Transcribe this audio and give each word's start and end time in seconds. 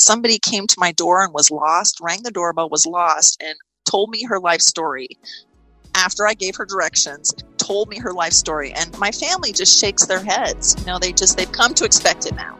somebody 0.00 0.38
came 0.38 0.66
to 0.66 0.76
my 0.78 0.92
door 0.92 1.24
and 1.24 1.34
was 1.34 1.50
lost, 1.50 1.98
rang 2.00 2.22
the 2.22 2.30
doorbell, 2.30 2.68
was 2.68 2.86
lost, 2.86 3.42
and 3.42 3.56
told 3.84 4.10
me 4.10 4.22
her 4.24 4.38
life 4.38 4.60
story 4.60 5.08
after 5.94 6.26
I 6.26 6.34
gave 6.34 6.54
her 6.56 6.64
directions, 6.64 7.34
told 7.56 7.88
me 7.88 7.98
her 7.98 8.12
life 8.12 8.32
story. 8.32 8.72
And 8.72 8.96
my 8.98 9.10
family 9.10 9.52
just 9.52 9.80
shakes 9.80 10.06
their 10.06 10.22
heads. 10.22 10.76
You 10.78 10.86
know, 10.86 10.98
they 11.00 11.12
just, 11.12 11.36
they've 11.36 11.50
come 11.50 11.74
to 11.74 11.84
expect 11.84 12.26
it 12.26 12.36
now. 12.36 12.54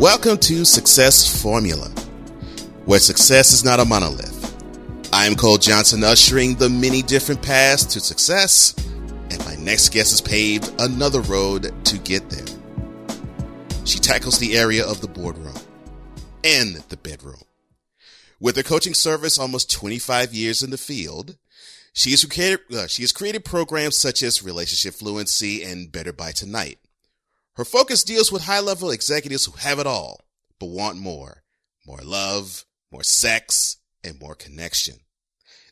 Welcome 0.00 0.38
to 0.38 0.64
Success 0.64 1.42
Formula, 1.42 1.88
where 2.86 2.98
success 2.98 3.52
is 3.52 3.64
not 3.64 3.78
a 3.78 3.84
monolith. 3.84 4.39
I 5.12 5.26
am 5.26 5.34
Cole 5.34 5.58
Johnson, 5.58 6.04
ushering 6.04 6.54
the 6.54 6.68
many 6.70 7.02
different 7.02 7.42
paths 7.42 7.84
to 7.86 8.00
success, 8.00 8.74
and 9.30 9.44
my 9.44 9.56
next 9.56 9.88
guest 9.88 10.12
has 10.12 10.20
paved 10.20 10.72
another 10.78 11.20
road 11.22 11.74
to 11.86 11.98
get 11.98 12.30
there. 12.30 12.46
She 13.84 13.98
tackles 13.98 14.38
the 14.38 14.56
area 14.56 14.86
of 14.86 15.00
the 15.00 15.08
boardroom 15.08 15.56
and 16.44 16.76
the 16.76 16.96
bedroom. 16.96 17.42
With 18.38 18.56
her 18.56 18.62
coaching 18.62 18.94
service 18.94 19.36
almost 19.36 19.72
25 19.72 20.32
years 20.32 20.62
in 20.62 20.70
the 20.70 20.78
field, 20.78 21.36
she 21.92 22.12
has 22.12 22.24
created, 22.24 22.60
uh, 22.72 22.86
she 22.86 23.02
has 23.02 23.10
created 23.10 23.44
programs 23.44 23.96
such 23.96 24.22
as 24.22 24.44
Relationship 24.44 24.94
Fluency 24.94 25.64
and 25.64 25.90
Better 25.90 26.12
by 26.12 26.30
Tonight. 26.30 26.78
Her 27.56 27.64
focus 27.64 28.04
deals 28.04 28.30
with 28.30 28.44
high 28.44 28.60
level 28.60 28.92
executives 28.92 29.46
who 29.46 29.58
have 29.58 29.80
it 29.80 29.88
all, 29.88 30.20
but 30.60 30.66
want 30.66 30.98
more. 30.98 31.42
More 31.84 32.00
love, 32.00 32.64
more 32.92 33.02
sex, 33.02 33.78
and 34.04 34.20
more 34.20 34.34
connection. 34.34 34.96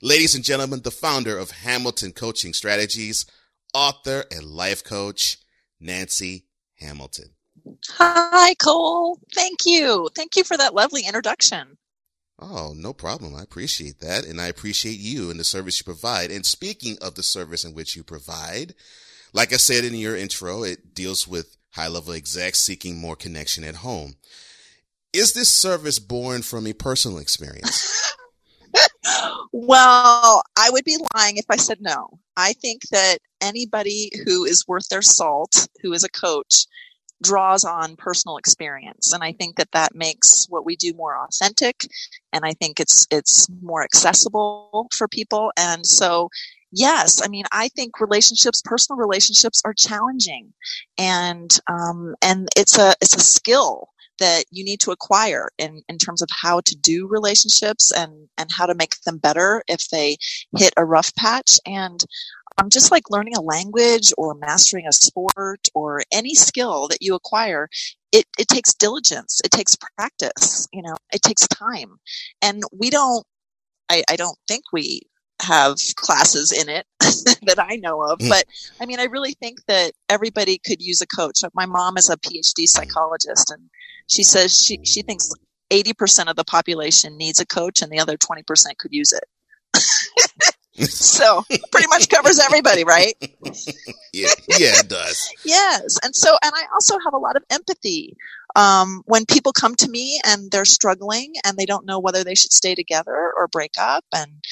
Ladies 0.00 0.34
and 0.34 0.44
gentlemen, 0.44 0.82
the 0.82 0.90
founder 0.90 1.36
of 1.36 1.50
Hamilton 1.50 2.12
Coaching 2.12 2.52
Strategies, 2.52 3.26
author 3.74 4.24
and 4.30 4.44
life 4.44 4.84
coach, 4.84 5.38
Nancy 5.80 6.46
Hamilton. 6.78 7.34
Hi, 7.90 8.54
Cole. 8.54 9.18
Thank 9.34 9.60
you. 9.66 10.08
Thank 10.14 10.36
you 10.36 10.44
for 10.44 10.56
that 10.56 10.74
lovely 10.74 11.02
introduction. 11.04 11.78
Oh, 12.38 12.72
no 12.76 12.92
problem. 12.92 13.34
I 13.34 13.42
appreciate 13.42 14.00
that. 14.00 14.24
And 14.24 14.40
I 14.40 14.46
appreciate 14.46 14.98
you 14.98 15.30
and 15.30 15.40
the 15.40 15.44
service 15.44 15.80
you 15.80 15.84
provide. 15.84 16.30
And 16.30 16.46
speaking 16.46 16.96
of 17.02 17.16
the 17.16 17.22
service 17.22 17.64
in 17.64 17.74
which 17.74 17.96
you 17.96 18.04
provide, 18.04 18.74
like 19.32 19.52
I 19.52 19.56
said 19.56 19.84
in 19.84 19.94
your 19.94 20.16
intro, 20.16 20.62
it 20.62 20.94
deals 20.94 21.26
with 21.26 21.56
high 21.72 21.88
level 21.88 22.14
execs 22.14 22.60
seeking 22.60 22.96
more 22.98 23.16
connection 23.16 23.64
at 23.64 23.76
home. 23.76 24.14
Is 25.18 25.32
this 25.32 25.50
service 25.50 25.98
born 25.98 26.42
from 26.42 26.64
a 26.68 26.72
personal 26.72 27.18
experience? 27.18 28.14
well, 29.52 30.44
I 30.56 30.70
would 30.70 30.84
be 30.84 30.96
lying 31.12 31.38
if 31.38 31.46
I 31.50 31.56
said 31.56 31.78
no. 31.80 32.20
I 32.36 32.52
think 32.52 32.82
that 32.92 33.18
anybody 33.40 34.12
who 34.24 34.44
is 34.44 34.64
worth 34.68 34.88
their 34.88 35.02
salt, 35.02 35.66
who 35.82 35.92
is 35.92 36.04
a 36.04 36.08
coach, 36.08 36.66
draws 37.20 37.64
on 37.64 37.96
personal 37.96 38.36
experience. 38.36 39.12
And 39.12 39.24
i 39.24 39.32
think 39.32 39.56
that 39.56 39.72
that 39.72 39.92
makes 39.92 40.46
what 40.50 40.64
we 40.64 40.76
do 40.76 40.92
more 40.94 41.18
authentic. 41.18 41.88
And 42.32 42.44
i 42.44 42.52
think 42.52 42.78
it's 42.78 43.04
it's 43.10 43.48
more 43.60 43.82
accessible 43.82 44.86
for 44.96 45.08
people. 45.08 45.50
And 45.56 45.84
so 45.84 46.28
yes, 46.70 47.20
I 47.20 47.26
mean, 47.26 47.44
I 47.50 47.70
think 47.70 47.98
relationships, 47.98 48.62
personal 48.64 49.00
relationships, 49.00 49.60
are 49.64 49.74
challenging, 49.74 50.52
and 50.96 51.50
um, 51.66 52.14
and 52.22 52.48
it's 52.56 52.78
a 52.78 52.94
it's 53.00 53.16
a 53.16 53.20
skill 53.20 53.88
that 54.18 54.44
you 54.50 54.64
need 54.64 54.80
to 54.80 54.90
acquire 54.90 55.48
in, 55.58 55.82
in 55.88 55.98
terms 55.98 56.22
of 56.22 56.28
how 56.30 56.60
to 56.60 56.76
do 56.76 57.06
relationships 57.08 57.92
and 57.92 58.28
and 58.36 58.50
how 58.56 58.66
to 58.66 58.74
make 58.74 59.00
them 59.00 59.18
better 59.18 59.62
if 59.68 59.88
they 59.88 60.16
hit 60.56 60.72
a 60.76 60.84
rough 60.84 61.14
patch. 61.14 61.58
And 61.66 62.04
um, 62.58 62.70
just 62.70 62.90
like 62.90 63.10
learning 63.10 63.36
a 63.36 63.40
language 63.40 64.12
or 64.18 64.34
mastering 64.34 64.86
a 64.86 64.92
sport 64.92 65.68
or 65.74 66.02
any 66.12 66.34
skill 66.34 66.88
that 66.88 67.02
you 67.02 67.14
acquire 67.14 67.68
it, 68.10 68.24
it 68.38 68.48
takes 68.48 68.74
diligence 68.74 69.40
it 69.44 69.50
takes 69.50 69.76
practice 69.96 70.66
you 70.72 70.82
know 70.82 70.94
it 71.12 71.22
takes 71.22 71.46
time. 71.48 71.98
And 72.42 72.62
we 72.72 72.90
don't 72.90 73.24
I, 73.90 74.02
I 74.08 74.16
don't 74.16 74.36
think 74.46 74.64
we 74.72 75.02
have 75.42 75.76
classes 75.96 76.52
in 76.52 76.68
it 76.68 76.86
that 77.46 77.58
I 77.58 77.76
know 77.76 78.02
of. 78.02 78.18
Mm. 78.18 78.28
But 78.28 78.44
I 78.80 78.86
mean, 78.86 79.00
I 79.00 79.04
really 79.04 79.34
think 79.34 79.64
that 79.66 79.92
everybody 80.08 80.58
could 80.58 80.82
use 80.82 81.00
a 81.00 81.06
coach. 81.06 81.40
My 81.54 81.66
mom 81.66 81.96
is 81.96 82.10
a 82.10 82.16
PhD 82.16 82.66
psychologist 82.66 83.50
and 83.50 83.70
she 84.08 84.24
says 84.24 84.56
she, 84.56 84.80
she 84.84 85.02
thinks 85.02 85.30
80% 85.70 86.28
of 86.28 86.36
the 86.36 86.44
population 86.44 87.16
needs 87.16 87.40
a 87.40 87.46
coach 87.46 87.82
and 87.82 87.92
the 87.92 88.00
other 88.00 88.16
20% 88.16 88.44
could 88.78 88.92
use 88.92 89.12
it. 89.12 89.24
so 90.90 91.42
pretty 91.72 91.88
much 91.88 92.08
covers 92.08 92.38
everybody, 92.38 92.84
right? 92.84 93.14
yeah, 94.12 94.28
yeah, 94.48 94.80
it 94.80 94.88
does. 94.88 95.28
yes. 95.44 95.98
And 96.02 96.14
so, 96.14 96.36
and 96.42 96.52
I 96.54 96.62
also 96.72 96.98
have 97.04 97.14
a 97.14 97.18
lot 97.18 97.36
of 97.36 97.44
empathy. 97.50 98.16
Um, 98.56 99.02
when 99.04 99.26
people 99.26 99.52
come 99.52 99.74
to 99.76 99.88
me 99.88 100.20
and 100.24 100.50
they're 100.50 100.64
struggling 100.64 101.34
and 101.44 101.56
they 101.56 101.66
don't 101.66 101.86
know 101.86 102.00
whether 102.00 102.24
they 102.24 102.34
should 102.34 102.52
stay 102.52 102.74
together 102.74 103.32
or 103.36 103.46
break 103.48 103.72
up 103.78 104.04
and 104.14 104.42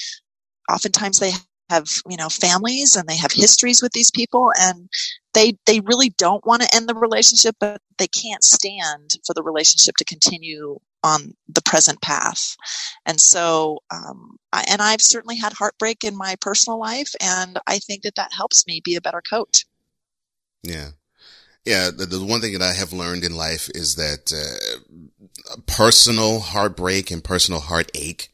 oftentimes 0.71 1.19
they 1.19 1.33
have 1.69 1.89
you 2.09 2.17
know 2.17 2.29
families 2.29 2.97
and 2.97 3.09
they 3.09 3.17
have 3.17 3.33
histories 3.33 3.83
with 3.83 3.93
these 3.93 4.11
people 4.11 4.53
and 4.59 4.89
they 5.35 5.57
they 5.67 5.81
really 5.81 6.11
don't 6.11 6.47
want 6.47 6.63
to 6.63 6.75
end 6.75 6.89
the 6.89 6.95
relationship 6.95 7.57
but 7.59 7.81
they 7.99 8.07
can't 8.07 8.45
stand 8.45 9.11
for 9.27 9.35
the 9.35 9.43
relationship 9.43 9.97
to 9.97 10.05
continue 10.05 10.79
on 11.03 11.35
the 11.49 11.63
present 11.63 12.01
path. 12.03 12.57
And 13.05 13.21
so 13.21 13.79
um, 13.91 14.39
I, 14.53 14.65
and 14.69 14.83
i've 14.83 15.01
certainly 15.01 15.37
had 15.37 15.53
heartbreak 15.53 16.05
in 16.05 16.17
my 16.17 16.37
personal 16.41 16.79
life 16.79 17.13
and 17.21 17.59
i 17.67 17.79
think 17.79 18.03
that 18.03 18.17
that 18.17 18.33
helps 18.33 18.67
me 18.67 18.81
be 18.85 18.97
a 18.97 19.01
better 19.01 19.23
coach. 19.23 19.67
Yeah. 20.63 20.91
Yeah 21.65 21.91
the, 21.97 22.07
the 22.07 22.25
one 22.25 22.41
thing 22.41 22.53
that 22.55 22.63
i 22.63 22.73
have 22.73 22.93
learned 22.93 23.25
in 23.25 23.37
life 23.37 23.69
is 23.75 23.97
that 23.97 24.33
uh, 24.33 25.59
personal 25.67 26.41
heartbreak 26.41 27.11
and 27.11 27.23
personal 27.23 27.61
heartache 27.61 28.29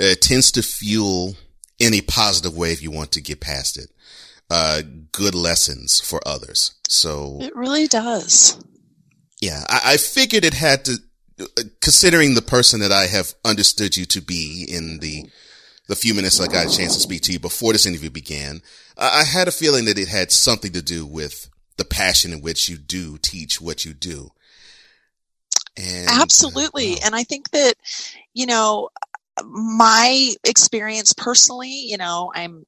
uh, 0.00 0.14
tends 0.20 0.50
to 0.52 0.62
fuel 0.62 1.36
in 1.82 1.94
a 1.94 2.00
positive 2.02 2.56
way 2.56 2.72
if 2.72 2.80
you 2.80 2.92
want 2.92 3.10
to 3.10 3.20
get 3.20 3.40
past 3.40 3.76
it. 3.76 3.90
Uh, 4.48 4.82
good 5.10 5.34
lessons 5.34 6.00
for 6.00 6.20
others. 6.24 6.74
So 6.88 7.38
it 7.40 7.56
really 7.56 7.88
does. 7.88 8.62
Yeah, 9.40 9.64
I, 9.68 9.94
I 9.94 9.96
figured 9.96 10.44
it 10.44 10.54
had 10.54 10.84
to, 10.84 10.98
considering 11.80 12.34
the 12.34 12.42
person 12.42 12.78
that 12.80 12.92
I 12.92 13.06
have 13.06 13.34
understood 13.44 13.96
you 13.96 14.04
to 14.06 14.22
be 14.22 14.64
in 14.68 15.00
the 15.00 15.28
the 15.88 15.96
few 15.96 16.14
minutes 16.14 16.40
I 16.40 16.46
got 16.46 16.72
a 16.72 16.76
chance 16.76 16.94
to 16.94 17.00
speak 17.00 17.22
to 17.22 17.32
you 17.32 17.40
before 17.40 17.72
this 17.72 17.86
interview 17.86 18.08
began, 18.08 18.62
I 18.96 19.24
had 19.24 19.48
a 19.48 19.52
feeling 19.52 19.86
that 19.86 19.98
it 19.98 20.06
had 20.06 20.30
something 20.30 20.72
to 20.72 20.82
do 20.82 21.04
with 21.04 21.50
the 21.76 21.84
passion 21.84 22.32
in 22.32 22.40
which 22.40 22.68
you 22.68 22.78
do 22.78 23.18
teach 23.18 23.60
what 23.60 23.84
you 23.84 23.92
do. 23.92 24.30
And, 25.76 26.08
Absolutely. 26.08 26.94
Uh, 26.94 27.06
and 27.06 27.14
I 27.16 27.24
think 27.24 27.50
that, 27.50 27.74
you 28.32 28.46
know, 28.46 28.90
my 29.44 30.32
experience 30.44 31.12
personally, 31.12 31.70
you 31.70 31.96
know, 31.96 32.32
I'm 32.34 32.64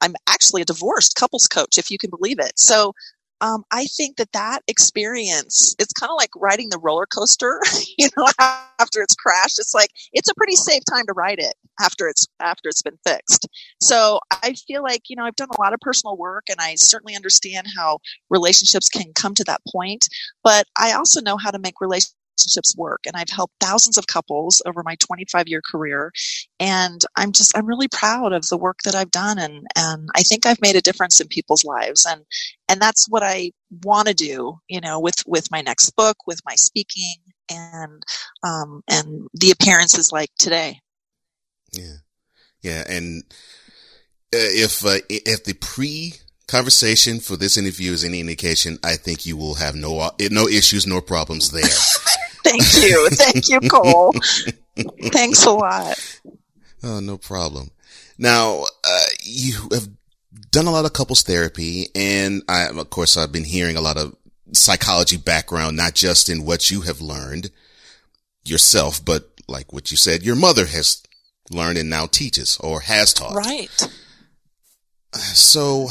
I'm 0.00 0.14
actually 0.28 0.62
a 0.62 0.66
divorced 0.66 1.16
couples 1.16 1.48
coach, 1.48 1.76
if 1.76 1.90
you 1.90 1.98
can 1.98 2.10
believe 2.10 2.38
it. 2.38 2.52
So 2.58 2.94
um, 3.40 3.64
I 3.70 3.86
think 3.86 4.16
that 4.16 4.32
that 4.32 4.60
experience, 4.66 5.74
it's 5.78 5.92
kind 5.92 6.10
of 6.10 6.16
like 6.16 6.30
riding 6.36 6.70
the 6.70 6.78
roller 6.78 7.06
coaster, 7.06 7.60
you 7.98 8.08
know, 8.16 8.26
after 8.38 9.00
it's 9.00 9.14
crashed. 9.14 9.58
It's 9.58 9.74
like, 9.74 9.90
it's 10.12 10.28
a 10.28 10.34
pretty 10.34 10.56
safe 10.56 10.82
time 10.90 11.06
to 11.06 11.12
ride 11.12 11.38
it 11.38 11.54
after 11.80 12.08
it's, 12.08 12.26
after 12.40 12.68
it's 12.68 12.82
been 12.82 12.98
fixed. 13.06 13.48
So 13.80 14.18
I 14.42 14.54
feel 14.66 14.82
like, 14.82 15.02
you 15.08 15.16
know, 15.16 15.24
I've 15.24 15.36
done 15.36 15.48
a 15.56 15.60
lot 15.60 15.72
of 15.72 15.80
personal 15.80 16.16
work 16.16 16.44
and 16.48 16.58
I 16.60 16.74
certainly 16.74 17.14
understand 17.14 17.66
how 17.76 18.00
relationships 18.28 18.88
can 18.88 19.12
come 19.14 19.34
to 19.34 19.44
that 19.44 19.60
point, 19.72 20.08
but 20.42 20.66
I 20.76 20.92
also 20.92 21.20
know 21.20 21.36
how 21.36 21.50
to 21.50 21.58
make 21.58 21.80
relationships 21.80 22.14
relationships 22.38 22.76
work. 22.76 23.00
And 23.06 23.16
I've 23.16 23.30
helped 23.30 23.54
thousands 23.60 23.98
of 23.98 24.06
couples 24.06 24.62
over 24.66 24.82
my 24.82 24.96
25 24.96 25.48
year 25.48 25.60
career. 25.70 26.12
And 26.60 27.00
I'm 27.16 27.32
just, 27.32 27.56
I'm 27.56 27.66
really 27.66 27.88
proud 27.88 28.32
of 28.32 28.48
the 28.48 28.56
work 28.56 28.78
that 28.84 28.94
I've 28.94 29.10
done. 29.10 29.38
And, 29.38 29.66
and 29.76 30.08
I 30.14 30.22
think 30.22 30.46
I've 30.46 30.60
made 30.60 30.76
a 30.76 30.80
difference 30.80 31.20
in 31.20 31.28
people's 31.28 31.64
lives. 31.64 32.06
And, 32.06 32.22
and 32.68 32.80
that's 32.80 33.06
what 33.08 33.22
I 33.22 33.52
want 33.84 34.08
to 34.08 34.14
do, 34.14 34.58
you 34.68 34.80
know, 34.80 35.00
with, 35.00 35.22
with 35.26 35.50
my 35.50 35.60
next 35.60 35.90
book, 35.90 36.16
with 36.26 36.40
my 36.44 36.54
speaking 36.54 37.16
and, 37.50 38.02
um, 38.42 38.82
and 38.88 39.28
the 39.34 39.50
appearances 39.50 40.12
like 40.12 40.30
today. 40.38 40.80
Yeah. 41.72 41.96
Yeah. 42.62 42.84
And 42.88 43.22
uh, 44.34 44.50
if, 44.52 44.84
uh, 44.84 44.98
if 45.08 45.44
the 45.44 45.54
pre 45.54 46.14
conversation 46.48 47.20
for 47.20 47.36
this 47.36 47.56
interview 47.56 47.92
is 47.92 48.02
any 48.02 48.20
indication, 48.20 48.78
I 48.82 48.96
think 48.96 49.24
you 49.24 49.36
will 49.36 49.54
have 49.54 49.76
no 49.76 50.10
no 50.30 50.48
issues, 50.48 50.86
no 50.86 51.00
problems 51.00 51.52
there. 51.52 51.62
Thank 52.42 52.82
you. 52.82 53.08
Thank 53.10 53.48
you, 53.48 53.60
Cole. 53.68 54.12
Thanks 55.12 55.44
a 55.44 55.50
lot. 55.50 56.20
Oh, 56.82 57.00
no 57.00 57.18
problem. 57.18 57.70
Now, 58.16 58.64
uh, 58.84 59.06
you 59.22 59.68
have 59.72 59.88
done 60.50 60.66
a 60.66 60.70
lot 60.70 60.84
of 60.84 60.92
couples 60.92 61.22
therapy 61.22 61.88
and 61.94 62.42
I, 62.48 62.68
of 62.68 62.90
course, 62.90 63.16
I've 63.16 63.32
been 63.32 63.44
hearing 63.44 63.76
a 63.76 63.80
lot 63.80 63.98
of 63.98 64.16
psychology 64.52 65.16
background, 65.16 65.76
not 65.76 65.94
just 65.94 66.28
in 66.28 66.44
what 66.44 66.70
you 66.70 66.82
have 66.82 67.00
learned 67.00 67.50
yourself, 68.44 69.04
but 69.04 69.30
like 69.46 69.72
what 69.72 69.90
you 69.90 69.96
said, 69.96 70.22
your 70.22 70.36
mother 70.36 70.66
has 70.66 71.02
learned 71.50 71.78
and 71.78 71.90
now 71.90 72.06
teaches 72.06 72.56
or 72.60 72.80
has 72.80 73.12
taught. 73.12 73.34
Right. 73.34 73.88
So, 75.12 75.88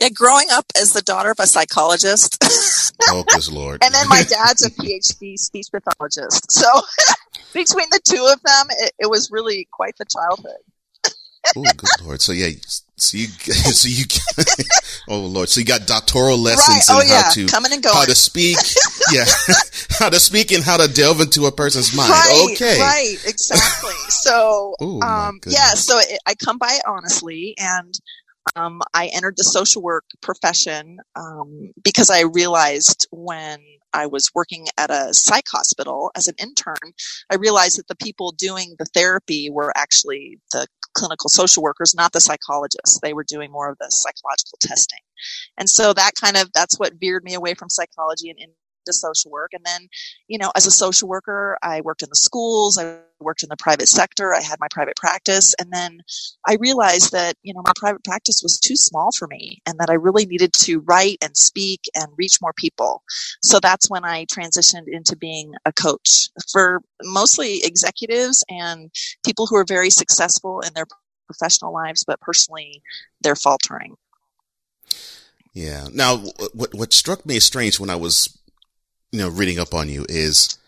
yeah, 0.00 0.08
growing 0.10 0.46
up 0.52 0.66
as 0.80 0.92
the 0.92 1.02
daughter 1.02 1.30
of 1.30 1.38
a 1.38 1.46
psychologist. 1.46 2.38
oh, 3.08 3.24
good 3.28 3.48
lord! 3.52 3.82
and 3.82 3.94
then 3.94 4.08
my 4.08 4.22
dad's 4.28 4.64
a 4.64 4.70
PhD 4.70 5.38
speech 5.38 5.66
pathologist. 5.72 6.50
So 6.50 6.68
between 7.54 7.88
the 7.90 8.00
two 8.04 8.28
of 8.32 8.40
them, 8.42 8.66
it, 8.78 8.92
it 9.00 9.10
was 9.10 9.30
really 9.30 9.68
quite 9.70 9.96
the 9.98 10.04
childhood. 10.04 10.60
oh, 11.56 11.62
good 11.76 12.06
lord! 12.06 12.20
So 12.20 12.32
yeah, 12.32 12.48
so 12.96 13.16
you, 13.16 13.26
so 13.26 13.88
you, 13.88 14.04
oh 15.08 15.20
lord! 15.20 15.48
So 15.48 15.60
you 15.60 15.66
got 15.66 15.86
doctoral 15.86 16.38
lessons 16.38 16.88
right. 16.88 16.96
oh, 16.96 17.00
in 17.00 17.08
yeah. 17.08 17.22
how 17.22 17.30
to 17.30 17.46
coming 17.46 17.72
and 17.72 17.82
going, 17.82 17.94
how 17.94 18.04
to 18.04 18.14
speak, 18.16 18.56
yeah, 19.12 19.24
how 19.98 20.10
to 20.10 20.18
speak 20.18 20.50
and 20.50 20.64
how 20.64 20.76
to 20.76 20.92
delve 20.92 21.20
into 21.20 21.46
a 21.46 21.52
person's 21.52 21.96
mind. 21.96 22.10
Right, 22.10 22.48
okay, 22.52 22.80
right, 22.80 23.16
exactly. 23.26 23.94
So, 24.08 24.74
Ooh, 24.82 25.00
um, 25.02 25.40
yeah, 25.46 25.74
so 25.74 25.98
it, 25.98 26.18
I 26.26 26.34
come 26.34 26.58
by 26.58 26.72
it 26.72 26.82
honestly, 26.86 27.54
and 27.58 27.94
um, 28.56 28.80
I 28.94 29.10
entered 29.14 29.36
the 29.36 29.44
social 29.44 29.82
work 29.82 30.04
profession 30.20 30.98
um, 31.16 31.72
because 31.82 32.10
I 32.10 32.22
realized 32.22 33.06
when 33.10 33.60
I 33.92 34.06
was 34.06 34.30
working 34.34 34.66
at 34.76 34.90
a 34.90 35.14
psych 35.14 35.46
hospital 35.50 36.10
as 36.16 36.26
an 36.26 36.34
intern, 36.38 36.92
I 37.30 37.36
realized 37.36 37.78
that 37.78 37.88
the 37.88 37.96
people 37.96 38.32
doing 38.32 38.74
the 38.78 38.86
therapy 38.86 39.50
were 39.50 39.72
actually 39.76 40.40
the 40.52 40.66
clinical 40.94 41.28
social 41.28 41.62
workers, 41.62 41.94
not 41.94 42.12
the 42.12 42.20
psychologists. 42.20 43.00
They 43.00 43.14
were 43.14 43.24
doing 43.24 43.50
more 43.50 43.70
of 43.70 43.78
the 43.78 43.86
psychological 43.90 44.58
testing. 44.60 45.00
And 45.58 45.70
so 45.70 45.92
that 45.92 46.12
kind 46.20 46.36
of, 46.36 46.50
that's 46.52 46.78
what 46.78 46.94
veered 47.00 47.24
me 47.24 47.34
away 47.34 47.54
from 47.54 47.68
psychology 47.68 48.30
and 48.30 48.38
to 48.86 48.92
social 48.92 49.30
work. 49.30 49.52
And 49.52 49.64
then, 49.64 49.88
you 50.28 50.38
know, 50.38 50.50
as 50.56 50.66
a 50.66 50.70
social 50.70 51.08
worker, 51.08 51.58
I 51.62 51.80
worked 51.80 52.02
in 52.02 52.08
the 52.08 52.16
schools, 52.16 52.78
I 52.78 52.98
worked 53.20 53.42
in 53.42 53.48
the 53.48 53.56
private 53.56 53.88
sector, 53.88 54.34
I 54.34 54.42
had 54.42 54.60
my 54.60 54.68
private 54.70 54.96
practice. 54.96 55.54
And 55.58 55.72
then 55.72 56.00
I 56.46 56.56
realized 56.60 57.12
that, 57.12 57.36
you 57.42 57.54
know, 57.54 57.62
my 57.64 57.72
private 57.76 58.04
practice 58.04 58.40
was 58.42 58.58
too 58.58 58.76
small 58.76 59.10
for 59.16 59.26
me 59.28 59.60
and 59.66 59.78
that 59.78 59.90
I 59.90 59.94
really 59.94 60.26
needed 60.26 60.52
to 60.64 60.80
write 60.80 61.18
and 61.22 61.36
speak 61.36 61.80
and 61.94 62.06
reach 62.16 62.40
more 62.40 62.54
people. 62.56 63.02
So 63.42 63.60
that's 63.60 63.90
when 63.90 64.04
I 64.04 64.26
transitioned 64.26 64.88
into 64.88 65.16
being 65.16 65.54
a 65.64 65.72
coach 65.72 66.28
for 66.50 66.82
mostly 67.02 67.60
executives 67.64 68.44
and 68.48 68.90
people 69.24 69.46
who 69.46 69.56
are 69.56 69.64
very 69.66 69.90
successful 69.90 70.60
in 70.60 70.72
their 70.74 70.86
professional 71.26 71.72
lives, 71.72 72.04
but 72.06 72.20
personally 72.20 72.82
they're 73.22 73.36
faltering. 73.36 73.96
Yeah. 75.54 75.86
Now, 75.92 76.18
what 76.52 76.74
what 76.74 76.92
struck 76.92 77.24
me 77.24 77.36
as 77.36 77.44
strange 77.44 77.78
when 77.78 77.88
I 77.88 77.94
was 77.94 78.38
you 79.14 79.20
know, 79.20 79.28
reading 79.28 79.60
up 79.60 79.72
on 79.72 79.88
you 79.88 80.04
is 80.08 80.58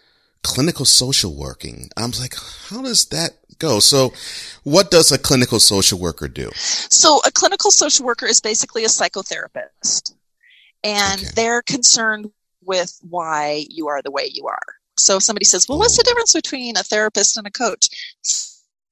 clinical 0.45 0.85
social 0.85 1.35
working. 1.35 1.91
I'm 1.97 2.13
like, 2.13 2.37
how 2.69 2.81
does 2.81 3.07
that 3.07 3.33
go? 3.59 3.81
So 3.81 4.13
what 4.63 4.89
does 4.89 5.11
a 5.11 5.19
clinical 5.19 5.59
social 5.59 5.99
worker 5.99 6.29
do? 6.29 6.51
So 6.55 7.21
a 7.27 7.33
clinical 7.33 7.73
social 7.73 8.07
worker 8.07 8.25
is 8.25 8.39
basically 8.39 8.85
a 8.85 8.89
psychotherapist 8.89 10.15
and 10.85 11.21
okay. 11.21 11.31
they're 11.35 11.63
concerned 11.63 12.31
with 12.63 12.97
why 13.03 13.65
you 13.69 13.89
are 13.89 14.01
the 14.01 14.13
way 14.13 14.31
you 14.33 14.47
are. 14.47 14.77
So 14.97 15.17
if 15.17 15.25
somebody 15.25 15.45
says, 15.45 15.69
well, 15.69 15.79
what's 15.79 15.97
the 15.97 16.05
oh. 16.07 16.09
difference 16.09 16.33
between 16.33 16.77
a 16.77 16.85
therapist 16.85 17.37
and 17.37 17.49
a 17.49 17.51
coach? 17.51 17.89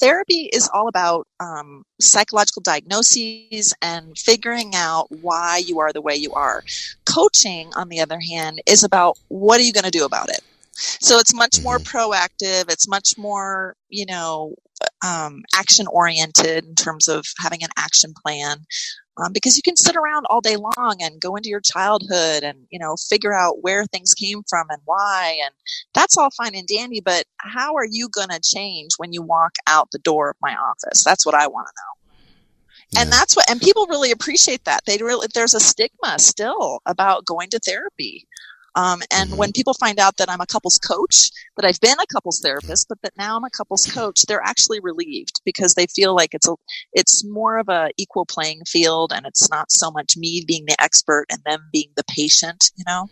Therapy 0.01 0.51
is 0.53 0.69
all 0.73 0.89
about 0.89 1.27
um, 1.41 1.85
psychological 2.01 2.63
diagnoses 2.63 3.75
and 3.81 4.19
figuring 4.19 4.75
out 4.75 5.07
why 5.23 5.63
you 5.65 5.81
are 5.81 5.93
the 5.93 6.03
way 6.03 6.15
you 6.15 6.33
are. 6.33 6.63
Coaching, 7.07 7.71
on 7.77 7.89
the 7.89 8.01
other 8.01 8.19
hand, 8.21 8.61
is 8.67 8.83
about 8.83 9.19
what 9.29 9.61
are 9.61 9.65
you 9.65 9.73
going 9.73 9.85
to 9.85 9.91
do 9.91 10.05
about 10.05 10.29
it. 10.29 10.41
So 10.75 11.19
it's 11.19 11.35
much 11.35 11.63
more 11.63 11.79
mm-hmm. 11.79 11.97
proactive. 11.97 12.71
It's 12.71 12.89
much 12.89 13.17
more, 13.17 13.77
you 13.89 14.07
know, 14.07 14.55
um, 15.05 15.43
action 15.55 15.87
oriented 15.87 16.65
in 16.65 16.75
terms 16.75 17.09
of 17.09 17.25
having 17.39 17.63
an 17.63 17.71
action 17.77 18.13
plan 18.13 18.67
um, 19.17 19.33
because 19.33 19.57
you 19.57 19.63
can 19.63 19.77
sit 19.77 19.97
around 19.97 20.27
all 20.29 20.41
day 20.41 20.57
long 20.57 20.97
and 21.01 21.21
go 21.21 21.37
into 21.37 21.49
your 21.49 21.61
childhood 21.61 22.43
and 22.43 22.67
you 22.71 22.79
know 22.79 22.97
figure 23.09 23.35
out 23.35 23.63
where 23.63 23.85
things 23.87 24.15
came 24.15 24.43
from 24.49 24.67
and 24.71 24.81
why 24.85 25.39
and 25.45 25.55
that's 25.95 26.17
all 26.17 26.31
fine 26.31 26.55
and 26.55 26.67
dandy 26.67 27.01
but 27.01 27.25
how 27.39 27.75
are 27.75 27.87
you 27.89 28.09
going 28.09 28.29
to 28.29 28.41
change 28.41 28.93
when 28.97 29.13
you 29.13 29.23
walk 29.23 29.55
out 29.67 29.91
the 29.91 29.99
door 29.99 30.31
of 30.31 30.37
my 30.41 30.55
office? 30.55 31.05
That's 31.05 31.25
what 31.25 31.35
i 31.35 31.47
want 31.47 31.69
to 31.69 31.73
know 31.77 31.95
yeah. 32.91 33.03
and 33.03 33.13
that's 33.13 33.37
what 33.37 33.49
and 33.51 33.61
people 33.61 33.87
really 33.87 34.11
appreciate 34.11 34.65
that. 34.65 34.85
They 34.87 34.99
really 34.99 35.29
there's 35.35 35.55
a 35.55 35.61
stigma 35.61 36.19
still 36.19 36.81
about 36.87 37.25
going 37.25 37.51
to 37.51 37.59
therapy 37.59 38.27
um, 38.75 39.03
and 39.11 39.31
mm-hmm. 39.31 39.39
when 39.39 39.53
people 39.53 39.75
find 39.75 39.99
out 39.99 40.17
that 40.17 40.31
I'm 40.31 40.41
a 40.41 40.47
couples 40.47 40.79
coach, 40.79 41.31
that 41.57 41.65
I've 41.65 41.81
been 41.81 41.99
a 42.01 42.07
couples 42.07 42.41
therapist, 42.41 42.89
but 42.89 43.01
that 43.03 43.17
now 43.17 43.37
I'm 43.37 43.45
a 43.45 43.51
couples 43.51 43.87
coach, 43.87 44.23
they're 44.23 44.43
actually 44.43 44.81
relieved 44.81 45.41
because 45.45 45.75
they 45.75 45.87
feel 45.87 46.15
like 46.15 46.35
it's 46.35 46.49
a, 46.49 46.55
it's 46.93 47.25
more 47.25 47.59
of 47.59 47.69
a 47.69 47.91
equal 47.97 48.27
playing 48.27 48.63
field 48.67 49.13
and 49.15 49.27
it's 49.27 49.51
not 49.51 49.71
so 49.71 49.91
much 49.91 50.17
me 50.17 50.45
being 50.47 50.65
the 50.67 50.81
expert 50.81 51.27
and 51.31 51.41
them 51.45 51.69
being 51.73 51.91
the 51.97 52.05
patient, 52.05 52.71
you 52.77 52.85
know? 52.87 53.09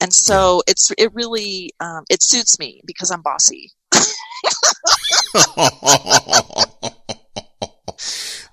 And 0.00 0.12
so 0.12 0.62
it's, 0.66 0.90
it 0.98 1.14
really, 1.14 1.70
um, 1.80 2.04
it 2.10 2.22
suits 2.22 2.58
me 2.58 2.82
because 2.84 3.10
I'm 3.10 3.22
bossy. 3.22 3.70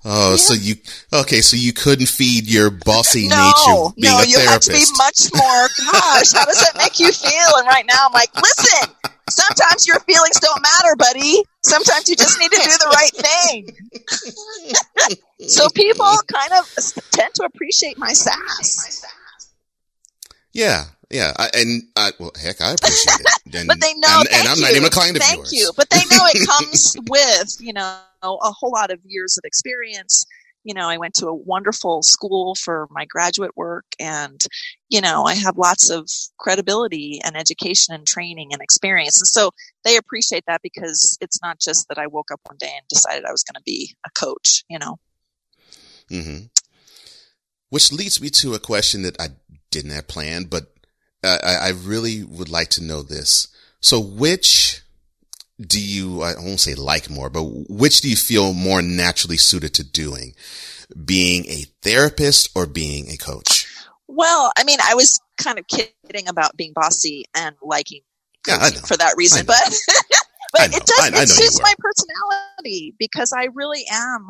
Oh, 0.04 0.30
yeah. 0.30 0.36
so 0.36 0.54
you 0.54 0.76
okay? 1.12 1.42
So 1.42 1.56
you 1.56 1.72
couldn't 1.72 2.08
feed 2.08 2.48
your 2.48 2.70
bossy 2.70 3.28
no, 3.28 3.36
nature 3.36 3.92
being 4.00 4.16
no, 4.16 4.22
a 4.22 4.26
you 4.26 4.38
have 4.40 4.60
to 4.62 4.72
be 4.72 4.84
much 4.96 5.28
more. 5.34 5.68
Gosh, 5.92 6.32
how 6.32 6.46
does 6.46 6.60
that 6.60 6.74
make 6.78 6.98
you 6.98 7.12
feel? 7.12 7.58
And 7.58 7.66
right 7.66 7.84
now, 7.86 8.06
I'm 8.06 8.12
like, 8.12 8.34
listen. 8.34 8.94
Sometimes 9.28 9.86
your 9.86 10.00
feelings 10.00 10.40
don't 10.40 10.60
matter, 10.60 10.96
buddy. 10.96 11.44
Sometimes 11.62 12.08
you 12.08 12.16
just 12.16 12.40
need 12.40 12.50
to 12.50 12.56
do 12.56 12.64
the 12.64 12.88
right 12.96 13.12
thing. 13.14 13.70
so 15.48 15.68
people 15.74 16.10
kind 16.26 16.52
of 16.52 16.68
tend 17.12 17.32
to 17.34 17.44
appreciate 17.44 17.96
my 17.96 18.12
sass. 18.12 19.04
Yeah, 20.52 20.86
yeah, 21.10 21.32
I, 21.36 21.50
and 21.54 21.82
I, 21.96 22.12
well, 22.20 22.30
heck, 22.40 22.60
I 22.60 22.72
appreciate 22.72 23.20
it. 23.20 23.26
And, 23.52 23.66
but 23.66 23.80
they 23.80 23.92
know, 23.94 24.20
and, 24.20 24.28
and 24.32 24.48
I'm 24.48 24.58
you. 24.58 24.62
not 24.62 24.70
even 24.70 24.84
a 24.84 24.90
client 24.90 25.16
of 25.16 25.24
thank 25.24 25.38
yours. 25.38 25.52
you. 25.52 25.72
But 25.76 25.90
they 25.90 25.96
know 25.96 26.24
it 26.26 26.48
comes 26.60 26.96
with, 27.08 27.56
you 27.58 27.72
know, 27.72 27.98
a 28.22 28.52
whole 28.52 28.70
lot 28.70 28.92
of 28.92 29.00
years 29.04 29.36
of 29.36 29.42
experience. 29.44 30.24
You 30.62 30.72
know, 30.72 30.88
I 30.88 30.98
went 30.98 31.14
to 31.14 31.26
a 31.26 31.34
wonderful 31.34 32.04
school 32.04 32.54
for 32.54 32.86
my 32.90 33.06
graduate 33.06 33.56
work, 33.56 33.86
and 33.98 34.40
you 34.88 35.00
know, 35.00 35.24
I 35.24 35.34
have 35.34 35.58
lots 35.58 35.90
of 35.90 36.08
credibility 36.38 37.20
and 37.24 37.36
education 37.36 37.92
and 37.92 38.06
training 38.06 38.52
and 38.52 38.62
experience, 38.62 39.20
and 39.20 39.26
so 39.26 39.50
they 39.84 39.96
appreciate 39.96 40.44
that 40.46 40.60
because 40.62 41.18
it's 41.20 41.42
not 41.42 41.58
just 41.58 41.88
that 41.88 41.98
I 41.98 42.06
woke 42.06 42.30
up 42.30 42.40
one 42.44 42.58
day 42.58 42.70
and 42.72 42.86
decided 42.88 43.24
I 43.24 43.32
was 43.32 43.42
going 43.42 43.58
to 43.58 43.64
be 43.64 43.96
a 44.06 44.10
coach. 44.10 44.62
You 44.70 44.78
know. 44.78 44.98
Mm-hmm. 46.08 46.44
Which 47.70 47.90
leads 47.90 48.20
me 48.20 48.30
to 48.30 48.54
a 48.54 48.60
question 48.60 49.02
that 49.02 49.20
I 49.20 49.30
didn't 49.72 49.92
have 49.92 50.06
planned, 50.06 50.50
but 50.50 50.72
I, 51.22 51.56
I 51.60 51.68
really 51.70 52.24
would 52.24 52.48
like 52.48 52.68
to 52.70 52.82
know 52.82 53.02
this. 53.02 53.48
So 53.80 54.00
which 54.00 54.82
do 55.60 55.80
you, 55.80 56.22
I 56.22 56.34
won't 56.38 56.60
say 56.60 56.74
like 56.74 57.10
more, 57.10 57.30
but 57.30 57.42
which 57.68 58.00
do 58.00 58.08
you 58.08 58.16
feel 58.16 58.52
more 58.52 58.82
naturally 58.82 59.36
suited 59.36 59.74
to 59.74 59.84
doing? 59.84 60.34
Being 61.04 61.46
a 61.46 61.64
therapist 61.82 62.50
or 62.54 62.66
being 62.66 63.10
a 63.10 63.16
coach? 63.16 63.66
Well, 64.08 64.52
I 64.58 64.64
mean, 64.64 64.78
I 64.82 64.94
was 64.94 65.20
kind 65.36 65.58
of 65.58 65.66
kidding 65.68 66.28
about 66.28 66.56
being 66.56 66.72
bossy 66.74 67.24
and 67.34 67.54
liking 67.62 68.00
yeah, 68.46 68.70
for 68.70 68.96
that 68.96 69.14
reason, 69.16 69.46
but 69.46 69.56
but 70.52 70.74
it 70.74 70.84
does 70.84 71.12
I, 71.12 71.22
it 71.22 71.28
suits 71.28 71.60
my 71.62 71.74
personality 71.78 72.94
because 72.98 73.32
I 73.36 73.48
really 73.54 73.84
am 73.92 74.28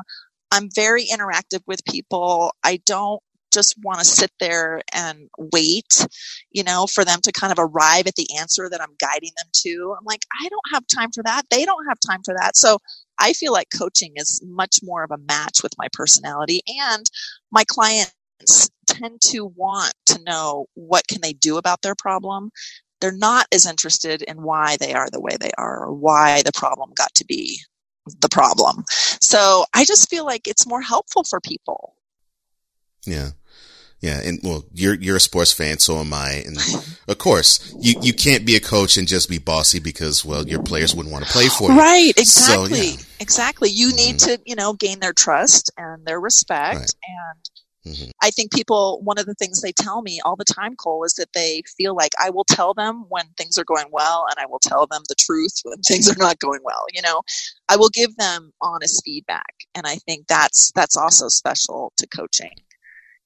I'm 0.53 0.69
very 0.75 1.07
interactive 1.07 1.61
with 1.67 1.85
people. 1.85 2.53
I 2.65 2.81
don't 2.87 3.23
just 3.53 3.77
want 3.83 3.99
to 3.99 4.05
sit 4.05 4.31
there 4.41 4.83
and 4.93 5.29
wait, 5.53 6.07
you 6.51 6.63
know, 6.63 6.87
for 6.87 7.05
them 7.05 7.21
to 7.23 7.33
kind 7.33 7.53
of 7.53 7.59
arrive 7.59 8.07
at 8.07 8.15
the 8.17 8.29
answer 8.39 8.69
that 8.69 8.81
I'm 8.81 8.95
guiding 8.99 9.33
them 9.39 9.51
to. 9.63 9.95
I'm 9.99 10.05
like, 10.05 10.23
I 10.43 10.49
don't 10.49 10.73
have 10.73 10.85
time 10.87 11.11
for 11.13 11.23
that. 11.25 11.43
They 11.51 11.65
don't 11.65 11.87
have 11.87 11.99
time 12.01 12.23
for 12.25 12.35
that. 12.39 12.57
So 12.57 12.79
I 13.19 13.33
feel 13.33 13.53
like 13.53 13.69
coaching 13.77 14.13
is 14.17 14.41
much 14.45 14.79
more 14.83 15.05
of 15.05 15.11
a 15.11 15.19
match 15.19 15.63
with 15.63 15.73
my 15.79 15.89
personality 15.93 16.63
and 16.67 17.05
my 17.51 17.65
clients 17.65 18.71
tend 18.87 19.21
to 19.21 19.47
want 19.57 19.93
to 20.07 20.23
know 20.25 20.67
what 20.75 21.07
can 21.09 21.21
they 21.21 21.33
do 21.33 21.57
about 21.57 21.83
their 21.83 21.95
problem. 21.95 22.51
They're 23.01 23.13
not 23.13 23.47
as 23.53 23.67
interested 23.67 24.23
in 24.23 24.43
why 24.43 24.77
they 24.79 24.93
are 24.95 25.09
the 25.11 25.21
way 25.21 25.37
they 25.41 25.53
are 25.57 25.85
or 25.85 25.95
why 25.95 26.43
the 26.43 26.53
problem 26.53 26.91
got 26.97 27.15
to 27.15 27.25
be 27.25 27.61
the 28.21 28.29
problem. 28.29 28.85
So 29.21 29.65
I 29.75 29.85
just 29.85 30.09
feel 30.11 30.25
like 30.25 30.47
it's 30.47 30.67
more 30.67 30.83
helpful 30.83 31.25
for 31.25 31.41
people. 31.41 31.95
Yeah. 33.07 33.31
Yeah, 34.01 34.19
and 34.23 34.41
well, 34.43 34.65
you're 34.73 34.95
you're 34.95 35.17
a 35.17 35.21
sports 35.21 35.53
fan, 35.53 35.79
so 35.79 35.99
am 35.99 36.15
I, 36.15 36.43
and 36.47 36.57
of 37.07 37.19
course, 37.19 37.75
you 37.79 38.01
you 38.01 38.15
can't 38.15 38.47
be 38.47 38.57
a 38.57 38.61
coach 38.61 38.97
and 38.97 39.07
just 39.07 39.29
be 39.29 39.37
bossy 39.37 39.79
because 39.79 40.25
well, 40.25 40.49
your 40.49 40.63
players 40.63 40.95
wouldn't 40.95 41.13
want 41.13 41.27
to 41.27 41.31
play 41.31 41.49
for 41.49 41.71
you. 41.71 41.79
Right, 41.79 42.13
exactly, 42.17 42.75
so, 42.75 42.99
yeah. 42.99 43.05
exactly. 43.21 43.69
You 43.69 43.89
mm-hmm. 43.89 43.97
need 43.97 44.19
to 44.21 44.41
you 44.47 44.57
know 44.57 44.73
gain 44.73 45.01
their 45.01 45.13
trust 45.13 45.71
and 45.77 46.07
their 46.07 46.19
respect, 46.19 46.79
right. 46.79 46.95
and 47.07 47.51
Mm-hmm. 47.87 48.11
I 48.23 48.31
think 48.31 48.53
people, 48.53 49.01
one 49.03 49.19
of 49.19 49.25
the 49.25 49.35
things 49.35 49.61
they 49.61 49.73
tell 49.73 50.03
me 50.03 50.21
all 50.25 50.37
the 50.37 50.45
time, 50.45 50.77
Cole, 50.77 51.05
is 51.05 51.15
that 51.15 51.33
they 51.33 51.63
feel 51.79 51.95
like 51.95 52.13
I 52.21 52.29
will 52.29 52.45
tell 52.45 52.75
them 52.75 53.07
when 53.09 53.25
things 53.39 53.57
are 53.57 53.65
going 53.65 53.87
well 53.91 54.27
and 54.29 54.39
I 54.39 54.47
will 54.47 54.59
tell 54.59 54.87
them 54.87 55.03
the 55.09 55.15
truth 55.15 55.61
when 55.65 55.79
things 55.87 56.11
are 56.11 56.19
not 56.19 56.39
going 56.39 56.61
well. 56.63 56.85
You 56.93 57.03
know, 57.03 57.23
I 57.69 57.77
will 57.77 57.89
give 57.89 58.17
them 58.17 58.53
honest 58.61 59.03
feedback. 59.05 59.55
And 59.75 59.87
I 59.87 59.97
think 59.97 60.27
that's, 60.27 60.73
that's 60.75 60.97
also 60.97 61.29
special 61.29 61.93
to 61.97 62.07
coaching, 62.07 62.55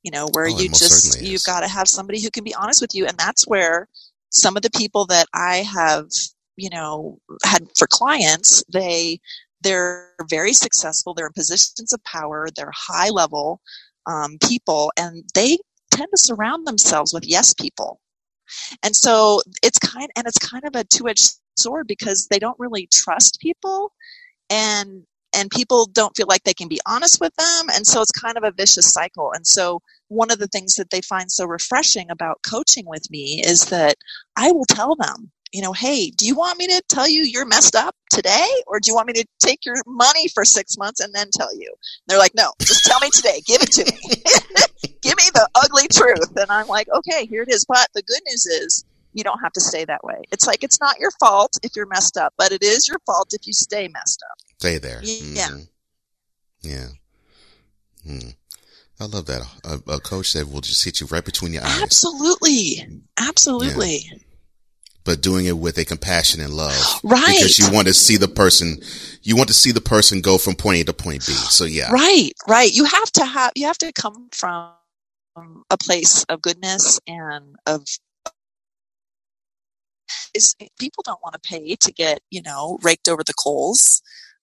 you 0.04 0.12
know, 0.12 0.28
where 0.34 0.46
oh, 0.46 0.58
you 0.58 0.68
just, 0.68 1.20
you've 1.20 1.42
got 1.44 1.61
to 1.61 1.68
have 1.68 1.88
somebody 1.88 2.23
who 2.23 2.30
can 2.30 2.44
be 2.44 2.54
honest 2.54 2.80
with 2.80 2.94
you. 2.94 3.06
And 3.06 3.18
that's 3.18 3.49
where 3.49 3.88
some 4.30 4.56
of 4.56 4.62
the 4.62 4.70
people 4.70 5.06
that 5.06 5.26
I 5.34 5.56
have, 5.56 6.06
you 6.56 6.70
know, 6.70 7.18
had 7.44 7.66
for 7.76 7.88
clients, 7.90 8.62
they, 8.73 9.18
they're 9.62 10.11
very 10.28 10.52
successful. 10.52 11.14
They're 11.14 11.26
in 11.26 11.32
positions 11.32 11.92
of 11.92 12.04
power. 12.04 12.49
They're 12.54 12.70
high 12.75 13.08
level 13.08 13.61
um, 14.06 14.37
people, 14.46 14.92
and 14.99 15.25
they 15.34 15.58
tend 15.90 16.08
to 16.14 16.20
surround 16.20 16.66
themselves 16.66 17.14
with 17.14 17.25
yes 17.26 17.54
people. 17.54 17.99
And 18.82 18.94
so 18.94 19.40
it's 19.62 19.78
kind 19.78 20.11
and 20.16 20.26
it's 20.26 20.38
kind 20.38 20.64
of 20.64 20.76
a 20.76 20.84
two-edged 20.84 21.38
sword 21.56 21.87
because 21.87 22.26
they 22.30 22.38
don't 22.38 22.58
really 22.58 22.88
trust 22.92 23.40
people, 23.40 23.92
and 24.50 25.04
and 25.35 25.50
people 25.50 25.87
don't 25.87 26.17
feel 26.17 26.26
like 26.29 26.45
they 26.45 26.55
can 26.55 26.69
be 26.69 26.81
honest 26.87 27.21
with 27.21 27.35
them, 27.37 27.69
and 27.75 27.87
so 27.87 28.00
it's 28.03 28.11
kind 28.11 28.37
of 28.37 28.45
a 28.45 28.53
vicious 28.53 28.93
cycle. 28.93 29.33
And 29.33 29.47
so 29.47 29.81
one 30.09 30.31
of 30.31 30.38
the 30.38 30.49
things 30.49 30.75
that 30.75 30.91
they 30.91 31.00
find 31.00 31.31
so 31.31 31.47
refreshing 31.47 32.11
about 32.11 32.41
coaching 32.49 32.87
with 32.87 33.11
me 33.11 33.43
is 33.45 33.67
that 33.67 33.97
I 34.37 34.53
will 34.53 34.67
tell 34.67 34.95
them 34.97 35.33
you 35.55 35.62
know, 35.62 35.73
hey, 35.73 36.11
do 36.11 36.26
you 36.26 36.35
want 36.35 36.59
me 36.59 36.67
to 36.67 36.83
tell 36.88 37.09
you 37.09 37.23
you're 37.23 37.47
messed 37.47 37.76
up 37.76 37.95
today? 38.11 38.49
Or 38.67 38.81
do 38.81 38.91
you 38.91 38.95
want 38.95 39.07
me 39.07 39.12
to 39.12 39.25
take 39.38 39.64
your 39.64 39.76
money 39.87 40.26
for 40.35 40.45
six 40.45 40.76
months 40.76 40.99
and 40.99 41.14
then 41.14 41.29
tell 41.33 41.55
you? 41.57 41.69
And 41.71 42.05
they're 42.09 42.19
like, 42.19 42.35
no, 42.35 42.50
just 42.61 42.85
tell 42.85 42.99
me 42.99 43.09
today. 43.11 43.41
Give 43.47 43.62
it 43.62 43.71
to 43.71 43.85
me. 43.85 44.00
Give 45.03 45.17
me 45.17 45.31
the 45.33 45.49
ugly 45.55 45.87
truth. 45.93 46.37
And 46.37 46.50
I'm 46.50 46.67
like, 46.67 46.88
okay, 46.93 47.26
here 47.26 47.43
it 47.43 47.50
is. 47.50 47.64
But 47.69 47.87
the 47.95 48.03
good 48.03 48.21
news 48.26 48.47
is 48.47 48.85
you 49.12 49.23
don't 49.23 49.38
have 49.38 49.53
to 49.53 49.61
stay 49.61 49.85
that 49.85 50.03
way. 50.03 50.23
It's 50.33 50.49
like, 50.49 50.64
it's 50.64 50.81
not 50.81 50.99
your 50.99 51.12
fault 51.21 51.57
if 51.62 51.76
you're 51.76 51.87
messed 51.87 52.17
up, 52.17 52.35
but 52.37 52.50
it 52.50 52.64
is 52.64 52.88
your 52.88 52.99
fault 53.07 53.29
if 53.33 53.47
you 53.47 53.53
stay 53.53 53.87
messed 53.87 54.25
up. 54.29 54.38
Stay 54.58 54.78
there. 54.78 55.00
Yeah. 55.02 55.49
Mm-hmm. 55.49 55.61
Yeah. 56.62 56.87
Hmm. 58.06 58.28
I 59.00 59.06
love 59.06 59.26
that. 59.26 59.42
A, 59.64 59.92
a, 59.92 60.00
coach 60.00 60.32
that 60.34 60.49
will 60.49 60.61
just 60.61 60.84
hit 60.84 61.00
you 61.00 61.06
right 61.08 61.25
between 61.25 61.52
your 61.52 61.64
eyes. 61.64 61.82
Absolutely. 61.82 62.87
Absolutely. 63.18 63.99
Yeah 64.11 64.18
but 65.04 65.20
doing 65.20 65.44
it 65.46 65.56
with 65.56 65.78
a 65.78 65.84
compassion 65.84 66.40
and 66.40 66.52
love. 66.52 66.75
Right. 67.04 67.37
Because 67.37 67.58
you 67.58 67.70
want 67.70 67.87
to 67.87 67.94
see 67.94 68.16
the 68.16 68.28
person, 68.28 68.78
you 69.23 69.37
want 69.37 69.49
to 69.49 69.54
see 69.54 69.73
the 69.73 69.80
person 69.80 70.23
go 70.23 70.38
from 70.38 70.54
point 70.54 70.80
A 70.80 70.84
to 70.84 70.92
point 70.94 71.26
B. 71.26 71.32
So 71.32 71.66
yeah. 71.66 71.92
Right, 71.92 72.32
right. 72.49 72.73
You 72.73 72.84
have 72.87 73.11
to 73.12 73.25
have, 73.25 73.52
you 73.54 73.66
have 73.66 73.78
to 73.78 73.92
come 73.92 74.28
from 74.32 74.73
a 75.68 75.76
place 75.76 76.25
of 76.30 76.40
goodness 76.40 76.99
and 77.06 77.56
of 77.66 77.84
is 80.34 80.56
people 80.78 81.02
don't 81.04 81.23
want 81.23 81.34
to 81.34 81.40
pay 81.40 81.76
to 81.76 81.92
get, 81.92 82.20
you 82.30 82.40
know, 82.42 82.78
raked 82.82 83.08
over 83.08 83.23
the 83.23 83.34
coals. 83.34 84.00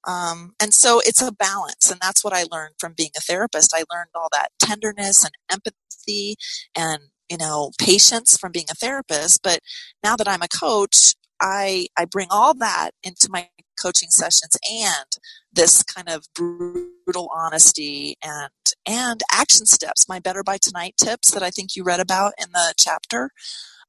Um, 0.07 0.53
and 0.61 0.73
so 0.73 1.01
it's 1.05 1.21
a 1.21 1.31
balance. 1.31 1.91
And 1.91 1.99
that's 2.01 2.23
what 2.23 2.33
I 2.33 2.43
learned 2.51 2.75
from 2.79 2.93
being 2.95 3.11
a 3.17 3.21
therapist. 3.21 3.73
I 3.73 3.83
learned 3.93 4.09
all 4.15 4.29
that 4.31 4.49
tenderness 4.59 5.23
and 5.23 5.33
empathy 5.51 6.35
and 6.75 7.03
you 7.29 7.37
know, 7.37 7.71
patience 7.79 8.37
from 8.37 8.51
being 8.51 8.65
a 8.69 8.75
therapist. 8.75 9.41
But 9.41 9.59
now 10.03 10.17
that 10.17 10.27
I'm 10.27 10.41
a 10.41 10.49
coach, 10.49 11.15
I, 11.41 11.87
I 11.97 12.03
bring 12.03 12.27
all 12.29 12.53
that 12.55 12.91
into 13.03 13.29
my 13.31 13.47
coaching 13.81 14.09
sessions 14.09 14.55
and 14.69 15.07
this 15.53 15.81
kind 15.83 16.09
of 16.09 16.27
brutal 16.35 17.29
honesty 17.35 18.15
and 18.23 18.51
and 18.85 19.21
action 19.33 19.65
steps 19.65 20.07
my 20.07 20.19
better 20.19 20.43
by 20.43 20.57
tonight 20.61 20.93
tips 21.01 21.31
that 21.31 21.41
i 21.41 21.49
think 21.49 21.75
you 21.75 21.83
read 21.83 21.99
about 21.99 22.33
in 22.37 22.51
the 22.53 22.73
chapter 22.77 23.31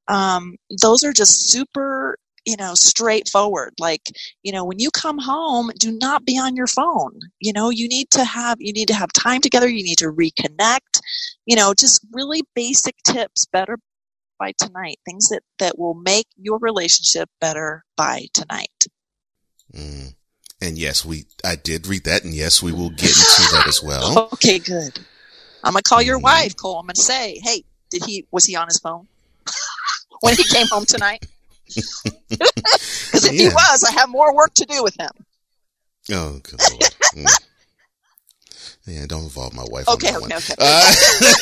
um, 0.08 0.56
those 0.80 1.04
are 1.04 1.12
just 1.12 1.50
super 1.50 2.16
you 2.44 2.56
know, 2.56 2.74
straightforward. 2.74 3.74
Like, 3.78 4.02
you 4.42 4.52
know, 4.52 4.64
when 4.64 4.78
you 4.78 4.90
come 4.90 5.18
home, 5.18 5.70
do 5.78 5.92
not 5.92 6.24
be 6.24 6.38
on 6.38 6.56
your 6.56 6.66
phone. 6.66 7.18
You 7.40 7.52
know, 7.52 7.70
you 7.70 7.88
need 7.88 8.10
to 8.10 8.24
have, 8.24 8.58
you 8.60 8.72
need 8.72 8.88
to 8.88 8.94
have 8.94 9.12
time 9.12 9.40
together. 9.40 9.68
You 9.68 9.84
need 9.84 9.98
to 9.98 10.12
reconnect, 10.12 11.00
you 11.46 11.56
know, 11.56 11.74
just 11.74 12.04
really 12.12 12.42
basic 12.54 12.96
tips 13.04 13.46
better 13.46 13.78
by 14.38 14.52
tonight, 14.58 14.98
things 15.04 15.28
that, 15.28 15.42
that 15.58 15.78
will 15.78 15.94
make 15.94 16.26
your 16.36 16.58
relationship 16.58 17.28
better 17.40 17.84
by 17.96 18.26
tonight. 18.34 18.86
Mm. 19.72 20.14
And 20.60 20.78
yes, 20.78 21.04
we, 21.04 21.24
I 21.44 21.56
did 21.56 21.86
read 21.86 22.04
that. 22.04 22.24
And 22.24 22.34
yes, 22.34 22.62
we 22.62 22.72
will 22.72 22.90
get 22.90 23.10
into 23.10 23.52
that 23.52 23.64
as 23.68 23.82
well. 23.82 24.30
Okay, 24.32 24.58
good. 24.58 24.98
I'm 25.64 25.74
going 25.74 25.82
to 25.82 25.88
call 25.88 26.00
mm. 26.00 26.06
your 26.06 26.18
wife, 26.18 26.56
Cole. 26.56 26.78
I'm 26.78 26.86
going 26.86 26.94
to 26.94 27.00
say, 27.00 27.38
Hey, 27.42 27.64
did 27.90 28.04
he, 28.04 28.26
was 28.32 28.44
he 28.44 28.56
on 28.56 28.66
his 28.66 28.78
phone 28.78 29.06
when 30.20 30.34
he 30.34 30.42
came 30.44 30.66
home 30.66 30.84
tonight? 30.84 31.24
Because 31.74 33.24
if 33.24 33.32
yeah. 33.32 33.42
he 33.42 33.48
was, 33.48 33.84
I 33.84 33.92
have 33.92 34.08
more 34.08 34.34
work 34.34 34.54
to 34.54 34.64
do 34.64 34.82
with 34.82 34.98
him. 34.98 35.10
Oh, 36.12 36.40
good 36.42 36.60
lord. 36.70 36.94
mm. 37.14 37.26
Yeah, 38.86 39.06
don't 39.06 39.22
involve 39.22 39.54
my 39.54 39.64
wife. 39.70 39.86
Okay, 39.88 40.08
okay, 40.08 40.36
okay. 40.36 40.54
Uh, 40.58 40.94
you 41.16 41.34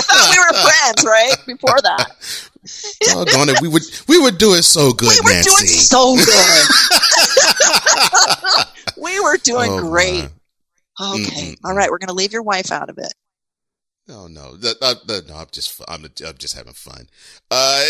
thought 0.00 0.30
we 0.30 0.38
were 0.38 0.54
friends, 0.62 1.04
right? 1.04 1.36
Before 1.46 1.78
that. 1.82 2.16
Doggone 3.02 3.50
it, 3.50 3.60
we 3.60 3.68
would 3.68 3.82
we 4.08 4.18
were 4.18 4.30
doing 4.30 4.62
so 4.62 4.92
good. 4.92 5.10
We 5.10 5.20
were 5.22 5.34
Nancy. 5.34 5.50
doing 5.50 5.66
so 5.66 6.16
good. 6.16 6.66
we 8.96 9.20
were 9.20 9.36
doing 9.36 9.70
oh, 9.74 9.80
great. 9.80 10.30
My. 10.98 11.14
Okay, 11.14 11.56
all 11.62 11.74
right. 11.74 11.90
We're 11.90 11.98
going 11.98 12.08
to 12.08 12.14
leave 12.14 12.32
your 12.32 12.42
wife 12.42 12.70
out 12.70 12.88
of 12.88 12.96
it. 12.98 13.12
No, 14.08 14.26
no, 14.26 14.56
no. 14.60 14.72
I'm 15.34 15.46
just 15.52 15.80
I'm, 15.88 16.04
I'm 16.04 16.36
just 16.38 16.56
having 16.56 16.72
fun. 16.72 17.06
Uh, 17.50 17.84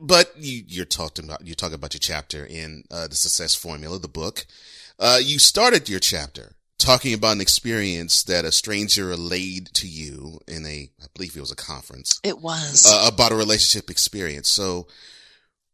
but 0.00 0.32
you, 0.36 0.62
you're 0.66 0.84
talking 0.84 1.24
about, 1.24 1.46
you 1.46 1.54
talk 1.54 1.72
about 1.72 1.94
your 1.94 2.00
chapter 2.00 2.44
in, 2.44 2.84
uh, 2.90 3.08
the 3.08 3.14
success 3.14 3.54
formula, 3.54 3.98
the 3.98 4.08
book. 4.08 4.46
Uh, 4.98 5.18
you 5.22 5.38
started 5.38 5.88
your 5.88 6.00
chapter 6.00 6.56
talking 6.78 7.14
about 7.14 7.32
an 7.32 7.40
experience 7.40 8.22
that 8.24 8.44
a 8.44 8.52
stranger 8.52 9.06
relayed 9.06 9.68
to 9.74 9.88
you 9.88 10.40
in 10.46 10.66
a, 10.66 10.90
I 11.02 11.06
believe 11.14 11.36
it 11.36 11.40
was 11.40 11.52
a 11.52 11.56
conference. 11.56 12.20
It 12.22 12.40
was. 12.40 12.86
Uh, 12.86 13.08
about 13.12 13.32
a 13.32 13.36
relationship 13.36 13.90
experience. 13.90 14.48
So 14.48 14.86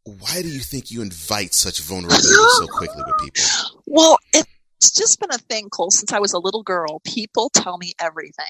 why 0.05 0.41
do 0.41 0.47
you 0.47 0.59
think 0.59 0.91
you 0.91 1.01
invite 1.01 1.53
such 1.53 1.79
vulnerability 1.81 2.27
so 2.27 2.67
quickly 2.67 3.03
with 3.05 3.17
people? 3.19 3.43
Well, 3.85 4.17
it's 4.33 4.91
just 4.91 5.19
been 5.19 5.29
a 5.31 5.37
thing, 5.37 5.69
Cole, 5.69 5.91
since 5.91 6.11
I 6.11 6.19
was 6.19 6.33
a 6.33 6.39
little 6.39 6.63
girl. 6.63 6.99
People 7.05 7.51
tell 7.53 7.77
me 7.77 7.93
everything. 7.99 8.45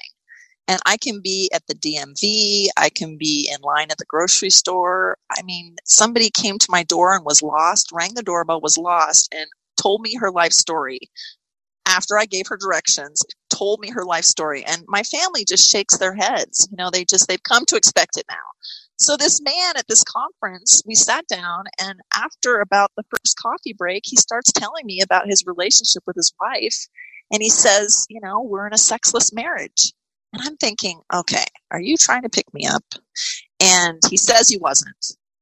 And 0.66 0.80
I 0.86 0.96
can 0.96 1.20
be 1.20 1.50
at 1.52 1.62
the 1.66 1.74
DMV, 1.74 2.68
I 2.76 2.88
can 2.88 3.18
be 3.18 3.50
in 3.52 3.60
line 3.60 3.88
at 3.90 3.98
the 3.98 4.06
grocery 4.06 4.50
store. 4.50 5.18
I 5.30 5.42
mean, 5.42 5.76
somebody 5.84 6.30
came 6.30 6.58
to 6.58 6.66
my 6.70 6.82
door 6.84 7.14
and 7.14 7.24
was 7.24 7.42
lost, 7.42 7.90
rang 7.92 8.14
the 8.14 8.22
doorbell, 8.22 8.60
was 8.60 8.78
lost, 8.78 9.32
and 9.34 9.46
told 9.76 10.00
me 10.00 10.14
her 10.14 10.30
life 10.30 10.52
story. 10.52 11.00
After 11.86 12.18
I 12.18 12.24
gave 12.24 12.46
her 12.48 12.56
directions, 12.56 13.22
told 13.50 13.80
me 13.80 13.90
her 13.90 14.04
life 14.04 14.24
story. 14.24 14.64
And 14.64 14.84
my 14.88 15.02
family 15.02 15.44
just 15.44 15.70
shakes 15.70 15.98
their 15.98 16.14
heads. 16.14 16.66
You 16.70 16.78
know, 16.78 16.90
they 16.90 17.04
just, 17.04 17.28
they've 17.28 17.42
come 17.42 17.66
to 17.66 17.76
expect 17.76 18.16
it 18.16 18.24
now. 18.30 18.36
So 18.96 19.16
this 19.16 19.42
man 19.42 19.76
at 19.76 19.86
this 19.88 20.04
conference, 20.04 20.82
we 20.86 20.94
sat 20.94 21.26
down 21.26 21.64
and 21.80 22.00
after 22.14 22.60
about 22.60 22.92
the 22.96 23.04
first 23.10 23.36
coffee 23.36 23.74
break, 23.76 24.04
he 24.06 24.16
starts 24.16 24.52
telling 24.52 24.86
me 24.86 25.00
about 25.02 25.28
his 25.28 25.44
relationship 25.46 26.04
with 26.06 26.16
his 26.16 26.32
wife. 26.40 26.86
And 27.30 27.42
he 27.42 27.50
says, 27.50 28.06
you 28.08 28.20
know, 28.22 28.40
we're 28.40 28.66
in 28.66 28.72
a 28.72 28.78
sexless 28.78 29.32
marriage. 29.32 29.92
And 30.34 30.42
I'm 30.48 30.56
thinking, 30.56 31.00
okay, 31.14 31.44
are 31.70 31.80
you 31.80 31.96
trying 31.96 32.22
to 32.22 32.28
pick 32.28 32.52
me 32.54 32.66
up? 32.66 32.84
And 33.60 34.00
he 34.10 34.16
says 34.16 34.48
he 34.48 34.58
wasn't. 34.58 34.96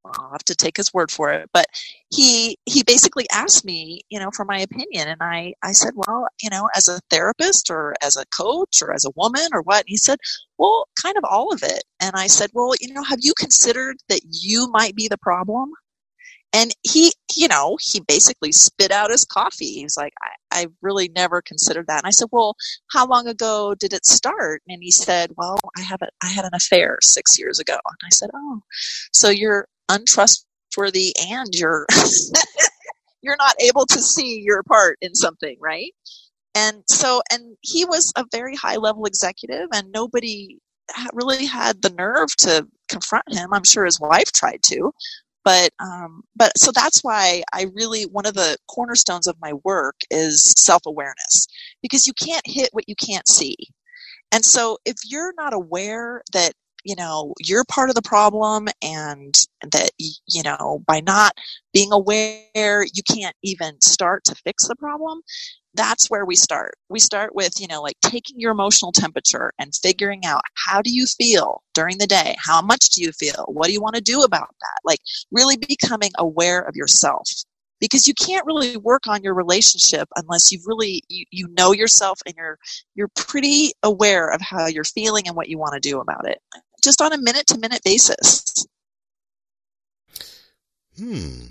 Well, 0.04 0.14
I'll 0.18 0.32
have 0.32 0.44
to 0.44 0.56
take 0.56 0.76
his 0.76 0.92
word 0.94 1.10
for 1.10 1.32
it. 1.32 1.48
But 1.54 1.66
he 2.10 2.58
he 2.66 2.82
basically 2.82 3.26
asked 3.32 3.64
me, 3.64 4.02
you 4.10 4.18
know, 4.20 4.30
for 4.32 4.44
my 4.44 4.58
opinion, 4.60 5.08
and 5.08 5.22
I 5.22 5.54
I 5.62 5.72
said, 5.72 5.94
well, 5.96 6.28
you 6.42 6.50
know, 6.50 6.68
as 6.76 6.88
a 6.88 7.00
therapist 7.10 7.70
or 7.70 7.94
as 8.02 8.16
a 8.16 8.26
coach 8.26 8.82
or 8.82 8.92
as 8.92 9.04
a 9.06 9.12
woman 9.16 9.48
or 9.54 9.62
what? 9.62 9.80
And 9.80 9.88
he 9.88 9.96
said, 9.96 10.18
well, 10.58 10.86
kind 11.02 11.16
of 11.16 11.24
all 11.24 11.52
of 11.54 11.62
it. 11.62 11.84
And 12.00 12.12
I 12.16 12.26
said, 12.28 12.50
well, 12.54 12.74
you 12.80 12.92
know, 12.92 13.04
have 13.04 13.20
you 13.22 13.34
considered 13.38 13.96
that 14.10 14.22
you 14.30 14.68
might 14.72 14.96
be 14.96 15.08
the 15.08 15.18
problem? 15.18 15.72
and 16.52 16.72
he 16.82 17.12
you 17.36 17.48
know 17.48 17.78
he 17.80 18.00
basically 18.00 18.52
spit 18.52 18.90
out 18.92 19.10
his 19.10 19.24
coffee 19.24 19.72
he 19.72 19.84
was 19.84 19.96
like 19.96 20.12
I, 20.22 20.28
I 20.52 20.66
really 20.80 21.10
never 21.14 21.42
considered 21.42 21.86
that. 21.88 21.98
And 21.98 22.06
i 22.06 22.10
said 22.10 22.28
well 22.32 22.54
how 22.90 23.06
long 23.06 23.26
ago 23.26 23.74
did 23.78 23.92
it 23.92 24.06
start? 24.06 24.62
And 24.68 24.82
he 24.82 24.90
said 24.90 25.32
well 25.36 25.58
i 25.76 25.80
have 25.82 26.02
a, 26.02 26.08
i 26.22 26.28
had 26.28 26.44
an 26.44 26.54
affair 26.54 26.98
six 27.02 27.38
years 27.38 27.58
ago. 27.58 27.74
And 27.74 27.98
i 28.04 28.10
said 28.10 28.30
oh 28.34 28.60
so 29.12 29.28
you're 29.30 29.66
untrustworthy 29.88 31.14
and 31.30 31.48
you're 31.54 31.86
you're 33.22 33.36
not 33.38 33.54
able 33.60 33.86
to 33.86 34.00
see 34.00 34.40
your 34.44 34.62
part 34.64 34.98
in 35.00 35.14
something 35.14 35.56
right? 35.60 35.92
And 36.54 36.82
so 36.88 37.22
and 37.30 37.56
he 37.62 37.84
was 37.84 38.12
a 38.16 38.24
very 38.30 38.56
high 38.56 38.76
level 38.76 39.06
executive 39.06 39.68
and 39.72 39.90
nobody 39.92 40.58
really 41.12 41.46
had 41.46 41.80
the 41.82 41.90
nerve 41.90 42.34
to 42.36 42.66
confront 42.88 43.24
him. 43.32 43.52
I'm 43.52 43.64
sure 43.64 43.84
his 43.84 44.00
wife 44.00 44.32
tried 44.32 44.62
to 44.64 44.92
but 45.44 45.70
um, 45.80 46.22
but 46.36 46.56
so 46.58 46.70
that's 46.72 47.02
why 47.02 47.42
I 47.52 47.66
really 47.74 48.04
one 48.04 48.26
of 48.26 48.34
the 48.34 48.56
cornerstones 48.68 49.26
of 49.26 49.36
my 49.40 49.52
work 49.64 49.96
is 50.10 50.54
self 50.56 50.82
awareness 50.86 51.46
because 51.82 52.06
you 52.06 52.12
can't 52.14 52.46
hit 52.46 52.70
what 52.72 52.88
you 52.88 52.94
can't 52.96 53.28
see, 53.28 53.56
And 54.32 54.44
so 54.44 54.78
if 54.84 54.96
you're 55.04 55.34
not 55.36 55.52
aware 55.52 56.22
that 56.32 56.52
you 56.84 56.96
know 56.96 57.34
you're 57.40 57.64
part 57.64 57.88
of 57.88 57.94
the 57.94 58.02
problem 58.02 58.68
and 58.82 59.34
that 59.70 59.90
you 59.98 60.42
know 60.42 60.82
by 60.86 61.00
not 61.00 61.32
being 61.72 61.92
aware 61.92 62.84
you 62.94 63.02
can't 63.08 63.36
even 63.42 63.80
start 63.80 64.24
to 64.24 64.34
fix 64.34 64.66
the 64.68 64.76
problem 64.76 65.22
that's 65.74 66.10
where 66.10 66.24
we 66.24 66.36
start. 66.36 66.74
We 66.88 67.00
start 67.00 67.34
with 67.34 67.60
you 67.60 67.66
know 67.66 67.82
like 67.82 67.96
taking 68.02 68.38
your 68.38 68.52
emotional 68.52 68.92
temperature 68.92 69.52
and 69.58 69.74
figuring 69.74 70.24
out 70.24 70.42
how 70.54 70.82
do 70.82 70.92
you 70.92 71.06
feel 71.06 71.62
during 71.74 71.98
the 71.98 72.06
day? 72.06 72.36
How 72.38 72.62
much 72.62 72.90
do 72.90 73.02
you 73.02 73.12
feel? 73.12 73.44
What 73.48 73.66
do 73.66 73.72
you 73.72 73.80
want 73.80 73.96
to 73.96 74.02
do 74.02 74.20
about 74.20 74.54
that? 74.60 74.80
Like 74.84 75.00
really 75.30 75.56
becoming 75.56 76.10
aware 76.18 76.60
of 76.60 76.76
yourself. 76.76 77.28
Because 77.80 78.06
you 78.06 78.14
can't 78.14 78.46
really 78.46 78.76
work 78.76 79.08
on 79.08 79.24
your 79.24 79.34
relationship 79.34 80.08
unless 80.14 80.52
you've 80.52 80.66
really 80.66 81.02
you, 81.08 81.24
you 81.32 81.48
know 81.58 81.72
yourself 81.72 82.20
and 82.24 82.34
you're 82.36 82.58
you're 82.94 83.10
pretty 83.16 83.72
aware 83.82 84.28
of 84.28 84.40
how 84.40 84.66
you're 84.66 84.84
feeling 84.84 85.26
and 85.26 85.34
what 85.34 85.48
you 85.48 85.58
want 85.58 85.74
to 85.74 85.80
do 85.80 85.98
about 85.98 86.28
it 86.28 86.38
just 86.82 87.00
on 87.00 87.12
a 87.12 87.18
minute 87.18 87.46
to 87.46 87.58
minute 87.58 87.82
basis. 87.84 88.66
Hmm. 90.98 91.46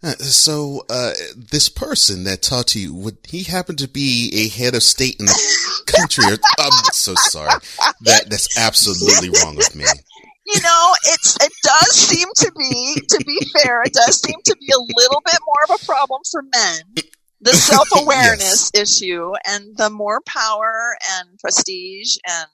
So, 0.00 0.84
uh, 0.88 1.12
this 1.36 1.68
person 1.68 2.22
that 2.24 2.42
to 2.42 2.78
you, 2.78 2.94
would 2.94 3.18
he 3.26 3.42
happen 3.42 3.74
to 3.76 3.88
be 3.88 4.30
a 4.32 4.48
head 4.48 4.76
of 4.76 4.84
state 4.84 5.16
in 5.18 5.26
the 5.26 5.82
country? 5.86 6.24
Or, 6.24 6.38
I'm 6.58 6.72
so 6.92 7.14
sorry. 7.16 7.50
That 8.02 8.30
that's 8.30 8.56
absolutely 8.58 9.30
wrong 9.30 9.56
with 9.56 9.74
me. 9.74 9.84
You 10.50 10.62
know, 10.62 10.94
it's 11.04 11.36
it 11.42 11.52
does 11.62 11.90
seem 11.90 12.26
to 12.36 12.52
be, 12.56 13.02
to 13.06 13.24
be 13.26 13.38
fair, 13.52 13.82
it 13.82 13.92
does 13.92 14.18
seem 14.18 14.36
to 14.46 14.56
be 14.58 14.72
a 14.72 14.80
little 14.96 15.20
bit 15.22 15.38
more 15.44 15.76
of 15.76 15.78
a 15.78 15.84
problem 15.84 16.22
for 16.30 16.42
men. 16.42 17.04
The 17.42 17.52
self 17.52 17.86
awareness 17.94 18.70
yes. 18.74 19.02
issue, 19.02 19.32
and 19.46 19.76
the 19.76 19.90
more 19.90 20.22
power 20.22 20.96
and 21.18 21.38
prestige 21.38 22.16
and 22.26 22.46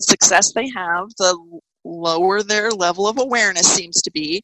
success 0.00 0.54
they 0.54 0.70
have, 0.70 1.08
the 1.18 1.60
lower 1.84 2.42
their 2.42 2.70
level 2.70 3.06
of 3.06 3.18
awareness 3.18 3.66
seems 3.66 4.00
to 4.00 4.10
be. 4.10 4.42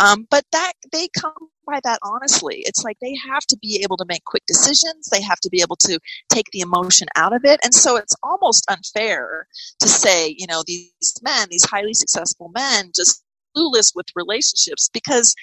Um, 0.00 0.26
but 0.30 0.44
that 0.52 0.72
they 0.92 1.08
come 1.08 1.50
by 1.66 1.80
that 1.84 1.98
honestly. 2.02 2.62
It's 2.66 2.84
like 2.84 2.98
they 3.00 3.16
have 3.28 3.44
to 3.46 3.58
be 3.58 3.80
able 3.82 3.96
to 3.98 4.04
make 4.08 4.24
quick 4.24 4.44
decisions. 4.46 5.08
They 5.10 5.22
have 5.22 5.40
to 5.40 5.50
be 5.50 5.60
able 5.60 5.76
to 5.76 5.98
take 6.30 6.46
the 6.52 6.60
emotion 6.60 7.08
out 7.16 7.34
of 7.34 7.44
it. 7.44 7.60
And 7.64 7.74
so 7.74 7.96
it's 7.96 8.16
almost 8.22 8.64
unfair 8.70 9.46
to 9.80 9.88
say, 9.88 10.34
you 10.38 10.46
know, 10.46 10.62
these 10.66 10.92
men, 11.22 11.48
these 11.50 11.64
highly 11.64 11.94
successful 11.94 12.50
men, 12.54 12.92
just 12.94 13.22
clueless 13.56 13.92
with 13.94 14.06
relationships 14.14 14.88
because 14.92 15.34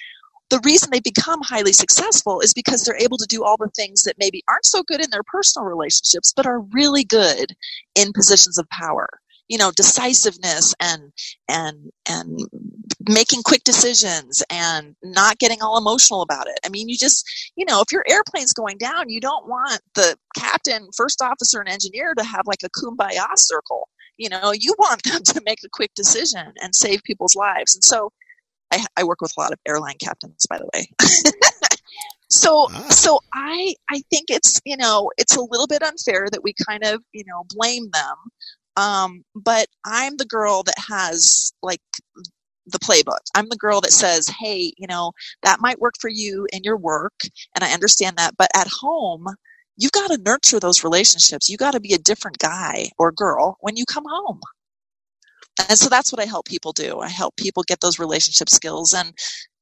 the 0.50 0.60
reason 0.64 0.90
they 0.90 1.00
become 1.00 1.40
highly 1.42 1.72
successful 1.72 2.40
is 2.40 2.52
because 2.52 2.84
they're 2.84 2.96
able 2.96 3.16
to 3.16 3.26
do 3.28 3.42
all 3.42 3.56
the 3.56 3.70
things 3.74 4.02
that 4.02 4.16
maybe 4.18 4.42
aren't 4.48 4.66
so 4.66 4.82
good 4.82 5.02
in 5.02 5.10
their 5.10 5.22
personal 5.24 5.66
relationships, 5.66 6.32
but 6.36 6.46
are 6.46 6.60
really 6.72 7.02
good 7.02 7.54
in 7.94 8.12
positions 8.12 8.58
of 8.58 8.68
power 8.68 9.08
you 9.48 9.58
know 9.58 9.70
decisiveness 9.72 10.74
and 10.80 11.12
and 11.48 11.90
and 12.08 12.40
making 13.08 13.42
quick 13.42 13.62
decisions 13.64 14.42
and 14.50 14.94
not 15.02 15.38
getting 15.38 15.62
all 15.62 15.78
emotional 15.78 16.22
about 16.22 16.46
it. 16.46 16.58
I 16.64 16.68
mean 16.68 16.88
you 16.88 16.96
just 16.96 17.26
you 17.56 17.64
know 17.64 17.80
if 17.80 17.92
your 17.92 18.04
airplane's 18.08 18.52
going 18.52 18.78
down 18.78 19.10
you 19.10 19.20
don't 19.20 19.48
want 19.48 19.80
the 19.94 20.16
captain 20.36 20.88
first 20.96 21.22
officer 21.22 21.60
and 21.60 21.68
engineer 21.68 22.14
to 22.14 22.24
have 22.24 22.46
like 22.46 22.62
a 22.64 22.70
kumbaya 22.70 23.26
circle. 23.36 23.88
You 24.16 24.28
know 24.28 24.52
you 24.52 24.74
want 24.78 25.02
them 25.04 25.22
to 25.22 25.42
make 25.44 25.60
a 25.64 25.68
quick 25.72 25.92
decision 25.94 26.52
and 26.60 26.74
save 26.74 27.02
people's 27.02 27.36
lives. 27.36 27.74
And 27.74 27.84
so 27.84 28.10
i, 28.72 28.84
I 28.96 29.04
work 29.04 29.20
with 29.20 29.32
a 29.36 29.40
lot 29.40 29.52
of 29.52 29.58
airline 29.66 29.98
captains 30.00 30.46
by 30.48 30.58
the 30.58 30.68
way. 30.74 30.88
So 32.30 32.66
ah. 32.70 32.88
so 32.90 33.20
i 33.32 33.74
i 33.90 34.02
think 34.10 34.26
it's 34.28 34.60
you 34.64 34.76
know 34.76 35.10
it's 35.18 35.36
a 35.36 35.40
little 35.40 35.66
bit 35.66 35.82
unfair 35.82 36.26
that 36.32 36.42
we 36.42 36.52
kind 36.68 36.82
of 36.82 37.00
you 37.12 37.22
know 37.26 37.44
blame 37.48 37.90
them 37.92 38.16
um, 38.76 39.24
but 39.34 39.66
I'm 39.84 40.16
the 40.16 40.26
girl 40.26 40.62
that 40.64 40.78
has 40.88 41.52
like 41.62 41.80
the 42.66 42.78
playbook. 42.78 43.18
I'm 43.34 43.48
the 43.48 43.56
girl 43.56 43.80
that 43.82 43.92
says, 43.92 44.28
hey, 44.28 44.72
you 44.78 44.86
know, 44.86 45.12
that 45.42 45.60
might 45.60 45.80
work 45.80 45.94
for 46.00 46.08
you 46.08 46.46
in 46.52 46.64
your 46.64 46.76
work, 46.76 47.14
and 47.54 47.64
I 47.64 47.72
understand 47.72 48.16
that. 48.16 48.36
But 48.36 48.48
at 48.54 48.68
home, 48.68 49.26
you've 49.76 49.92
got 49.92 50.10
to 50.10 50.18
nurture 50.18 50.60
those 50.60 50.84
relationships. 50.84 51.48
You 51.48 51.56
got 51.56 51.72
to 51.72 51.80
be 51.80 51.94
a 51.94 51.98
different 51.98 52.38
guy 52.38 52.90
or 52.98 53.12
girl 53.12 53.56
when 53.60 53.76
you 53.76 53.84
come 53.84 54.04
home. 54.08 54.40
And 55.68 55.78
so 55.78 55.88
that's 55.88 56.12
what 56.12 56.20
I 56.20 56.26
help 56.26 56.46
people 56.46 56.72
do. 56.72 57.00
I 57.00 57.08
help 57.08 57.36
people 57.36 57.62
get 57.62 57.80
those 57.80 57.98
relationship 57.98 58.48
skills. 58.48 58.92
And, 58.92 59.12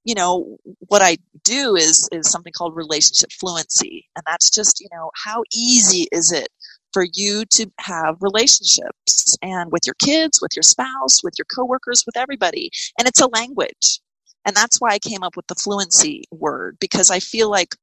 you 0.04 0.14
know, 0.14 0.56
what 0.88 1.02
I 1.02 1.18
do 1.44 1.76
is, 1.76 2.08
is 2.12 2.30
something 2.30 2.52
called 2.56 2.74
relationship 2.74 3.30
fluency. 3.32 4.08
And 4.16 4.24
that's 4.26 4.50
just, 4.50 4.80
you 4.80 4.88
know, 4.92 5.10
how 5.14 5.42
easy 5.52 6.08
is 6.10 6.32
it 6.32 6.48
for 6.92 7.06
you 7.14 7.44
to 7.46 7.70
have 7.78 8.16
relationships 8.20 9.36
and 9.42 9.70
with 9.72 9.82
your 9.86 9.94
kids, 9.94 10.40
with 10.40 10.52
your 10.54 10.62
spouse, 10.62 11.22
with 11.22 11.34
your 11.38 11.46
coworkers, 11.46 12.04
with 12.06 12.16
everybody. 12.16 12.70
And 12.98 13.08
it's 13.08 13.20
a 13.20 13.28
language. 13.28 14.00
And 14.44 14.56
that's 14.56 14.80
why 14.80 14.90
I 14.90 14.98
came 14.98 15.22
up 15.22 15.36
with 15.36 15.46
the 15.46 15.54
fluency 15.54 16.24
word 16.30 16.76
because 16.80 17.10
I 17.10 17.20
feel 17.20 17.50
like 17.50 17.74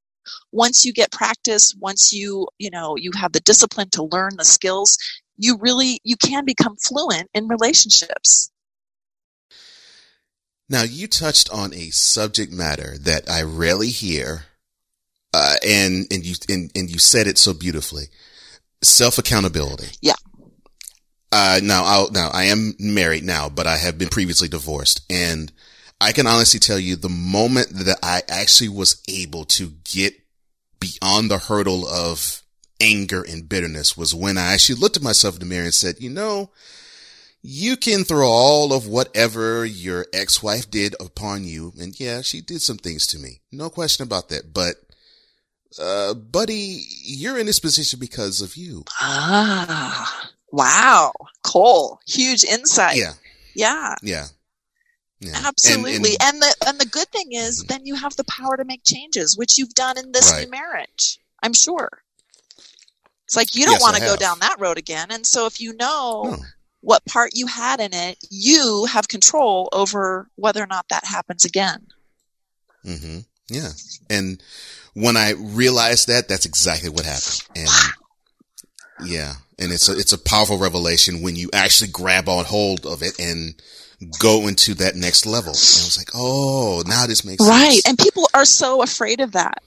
once 0.52 0.86
you 0.86 0.93
get 0.93 1.12
practice, 1.12 1.74
once 1.80 2.12
you, 2.12 2.48
you 2.58 2.69
know, 2.69 2.95
you 2.98 3.12
have 3.15 3.32
the 3.32 3.39
discipline 3.39 3.89
to 3.91 4.04
learn 4.04 4.32
the 4.38 4.45
skills, 4.45 4.98
you 5.38 5.58
really 5.60 6.00
you 6.04 6.17
can 6.17 6.45
become 6.45 6.76
fluent 6.76 7.30
in 7.34 7.48
relationships. 7.48 8.52
Now 10.67 10.84
you 10.84 11.08
touched 11.08 11.50
on 11.50 11.74
a 11.74 11.89
subject 11.89 12.52
matter 12.52 12.98
that 13.00 13.30
I 13.30 13.41
rarely 13.41 13.88
hear, 13.88 14.45
uh, 15.34 15.56
and 15.65 16.06
and 16.12 16.26
you 16.26 16.36
and, 16.50 16.69
and 16.76 16.89
you 16.89 17.00
said 17.00 17.26
it 17.26 17.38
so 17.38 17.54
beautifully 17.54 18.10
self 18.82 19.18
accountability. 19.18 19.88
Yeah. 20.02 20.13
Uh, 21.32 21.60
now, 21.62 21.84
I'll, 21.86 22.12
now 22.12 22.30
I 22.34 22.46
am 22.46 22.74
married 22.80 23.24
now, 23.24 23.50
but 23.50 23.68
I 23.68 23.78
have 23.78 23.98
been 23.98 24.10
previously 24.10 24.48
divorced 24.48 25.02
and 25.12 25.52
I 26.02 26.12
can 26.12 26.26
honestly 26.26 26.60
tell 26.60 26.80
you 26.80 26.96
the 26.96 27.10
moment 27.10 27.70
that 27.72 28.00
I 28.02 28.24
actually 28.28 28.70
was 28.70 29.04
able 29.08 29.46
to 29.46 29.74
get 29.84 30.13
beyond 30.80 31.30
the 31.30 31.38
hurdle 31.38 31.88
of 31.88 32.42
anger 32.82 33.22
and 33.22 33.50
bitterness 33.50 33.98
was 33.98 34.15
when 34.15 34.38
I 34.38 34.54
actually 34.54 34.80
looked 34.80 34.98
at 34.98 35.04
myself 35.04 35.36
in 35.36 35.39
the 35.42 35.46
mirror 35.46 35.65
and 35.65 35.74
said, 35.74 36.00
you 36.00 36.10
know, 36.10 36.52
you 37.42 37.78
can 37.78 38.04
throw 38.04 38.28
all 38.28 38.74
of 38.74 38.88
whatever 38.88 39.65
your 39.65 40.06
ex-wife 40.13 40.70
did 40.72 40.96
upon 41.00 41.44
you. 41.44 41.74
And 41.80 41.98
yeah, 42.00 42.22
she 42.22 42.42
did 42.42 42.62
some 42.62 42.78
things 42.78 43.06
to 43.08 43.20
me. 43.20 43.42
No 43.52 43.70
question 43.70 44.04
about 44.04 44.30
that. 44.30 44.54
But 44.54 44.76
uh, 45.77 46.13
buddy, 46.13 46.86
you're 47.03 47.38
in 47.38 47.45
this 47.45 47.60
position 47.60 47.99
because 47.99 48.41
of 48.41 48.55
you. 48.55 48.84
Ah, 48.99 50.32
wow. 50.51 51.12
Cole, 51.43 51.99
huge 52.08 52.43
insight. 52.43 52.97
Yeah. 52.97 53.13
Yeah. 53.53 53.95
Yeah. 54.01 54.25
Yeah. 55.19 55.41
Absolutely. 55.45 56.15
And, 56.21 56.21
and, 56.21 56.34
and, 56.36 56.41
the 56.41 56.55
and 56.67 56.79
the 56.79 56.86
good 56.86 57.10
thing 57.10 57.34
is 57.34 57.60
mm-hmm. 57.60 57.67
then 57.67 57.86
you 57.86 57.95
have 57.95 58.15
the 58.15 58.23
power 58.23 58.55
to 58.55 58.63
make 58.63 58.84
changes, 58.84 59.38
which 59.38 59.58
you've 59.58 59.73
done 59.73 59.97
in 59.97 60.12
this 60.12 60.32
right. 60.32 60.45
new 60.45 60.51
marriage. 60.51 61.19
I'm 61.43 61.53
sure. 61.53 62.01
It's 63.25 63.36
like 63.36 63.53
you 63.53 63.65
don't 63.65 63.73
yes, 63.73 63.82
want 63.82 63.95
to 63.97 64.01
go 64.01 64.15
down 64.15 64.39
that 64.39 64.55
road 64.60 64.77
again. 64.77 65.10
And 65.12 65.25
so 65.25 65.45
if 65.45 65.62
you 65.62 65.75
know 65.75 66.23
no. 66.25 66.38
what 66.82 67.05
part 67.05 67.32
you 67.36 67.47
had 67.47 67.79
in 67.79 67.93
it, 67.93 68.17
you 68.32 68.86
have 68.86 69.08
control 69.08 69.69
over 69.71 70.29
whether 70.36 70.63
or 70.63 70.67
not 70.67 70.88
that 70.89 71.05
happens 71.05 71.45
again. 71.45 71.86
Mm-hmm. 72.84 73.19
Yeah. 73.49 73.69
And 74.10 74.41
when 74.99 75.17
I 75.17 75.31
realized 75.31 76.07
that, 76.07 76.27
that's 76.27 76.45
exactly 76.45 76.89
what 76.89 77.05
happened. 77.05 77.43
And 77.55 77.69
yeah, 79.05 79.33
and 79.57 79.71
it's 79.71 79.88
a, 79.89 79.97
it's 79.97 80.13
a 80.13 80.17
powerful 80.17 80.57
revelation 80.57 81.21
when 81.21 81.35
you 81.35 81.49
actually 81.53 81.91
grab 81.91 82.27
on 82.27 82.45
hold 82.45 82.85
of 82.85 83.01
it 83.01 83.19
and 83.19 83.62
go 84.19 84.47
into 84.47 84.73
that 84.75 84.95
next 84.95 85.25
level. 85.25 85.51
And 85.51 85.81
I 85.81 85.85
was 85.88 85.97
like, 85.97 86.09
oh, 86.13 86.83
now 86.85 87.05
this 87.05 87.25
makes 87.25 87.43
sense. 87.43 87.49
right. 87.49 87.71
sense. 87.71 87.88
And 87.88 87.97
people 87.97 88.29
are 88.33 88.45
so 88.45 88.81
afraid 88.81 89.21
of 89.21 89.33
that. 89.33 89.59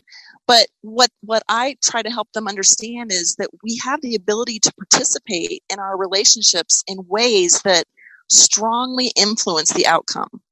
But 0.46 0.66
what, 0.80 1.10
what 1.20 1.42
I 1.48 1.76
try 1.82 2.02
to 2.02 2.10
help 2.10 2.32
them 2.32 2.48
understand 2.48 3.12
is 3.12 3.36
that 3.36 3.48
we 3.62 3.78
have 3.84 4.00
the 4.02 4.16
ability 4.16 4.58
to 4.60 4.72
participate 4.74 5.62
in 5.70 5.78
our 5.78 5.96
relationships 5.96 6.82
in 6.86 7.06
ways 7.08 7.62
that 7.62 7.84
strongly 8.28 9.12
influence 9.16 9.72
the 9.72 9.86
outcome. 9.86 10.42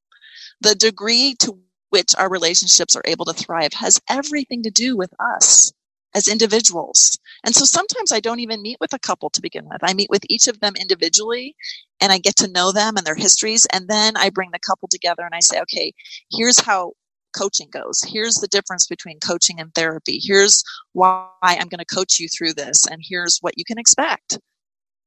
The 0.60 0.74
degree 0.74 1.34
to 1.40 1.58
which 1.90 2.14
our 2.16 2.30
relationships 2.30 2.96
are 2.96 3.02
able 3.04 3.24
to 3.26 3.32
thrive 3.32 3.72
has 3.74 4.00
everything 4.08 4.62
to 4.62 4.70
do 4.70 4.96
with 4.96 5.12
us 5.36 5.72
as 6.14 6.26
individuals. 6.26 7.18
And 7.44 7.54
so 7.54 7.64
sometimes 7.64 8.12
I 8.12 8.20
don't 8.20 8.40
even 8.40 8.62
meet 8.62 8.78
with 8.80 8.92
a 8.92 8.98
couple 8.98 9.30
to 9.30 9.40
begin 9.40 9.68
with. 9.68 9.78
I 9.82 9.94
meet 9.94 10.10
with 10.10 10.22
each 10.28 10.48
of 10.48 10.60
them 10.60 10.74
individually 10.78 11.54
and 12.00 12.10
I 12.10 12.18
get 12.18 12.36
to 12.36 12.48
know 12.48 12.72
them 12.72 12.96
and 12.96 13.06
their 13.06 13.14
histories. 13.14 13.66
And 13.72 13.88
then 13.88 14.16
I 14.16 14.30
bring 14.30 14.50
the 14.52 14.58
couple 14.58 14.88
together 14.88 15.22
and 15.24 15.34
I 15.34 15.40
say, 15.40 15.60
okay, 15.60 15.92
here's 16.32 16.60
how 16.60 16.92
coaching 17.36 17.68
goes. 17.70 18.02
Here's 18.06 18.36
the 18.36 18.48
difference 18.48 18.86
between 18.86 19.20
coaching 19.20 19.60
and 19.60 19.72
therapy. 19.74 20.20
Here's 20.20 20.64
why 20.92 21.28
I'm 21.42 21.68
going 21.68 21.78
to 21.78 21.94
coach 21.94 22.18
you 22.18 22.28
through 22.28 22.54
this. 22.54 22.86
And 22.86 23.00
here's 23.04 23.38
what 23.40 23.56
you 23.56 23.64
can 23.64 23.78
expect. 23.78 24.38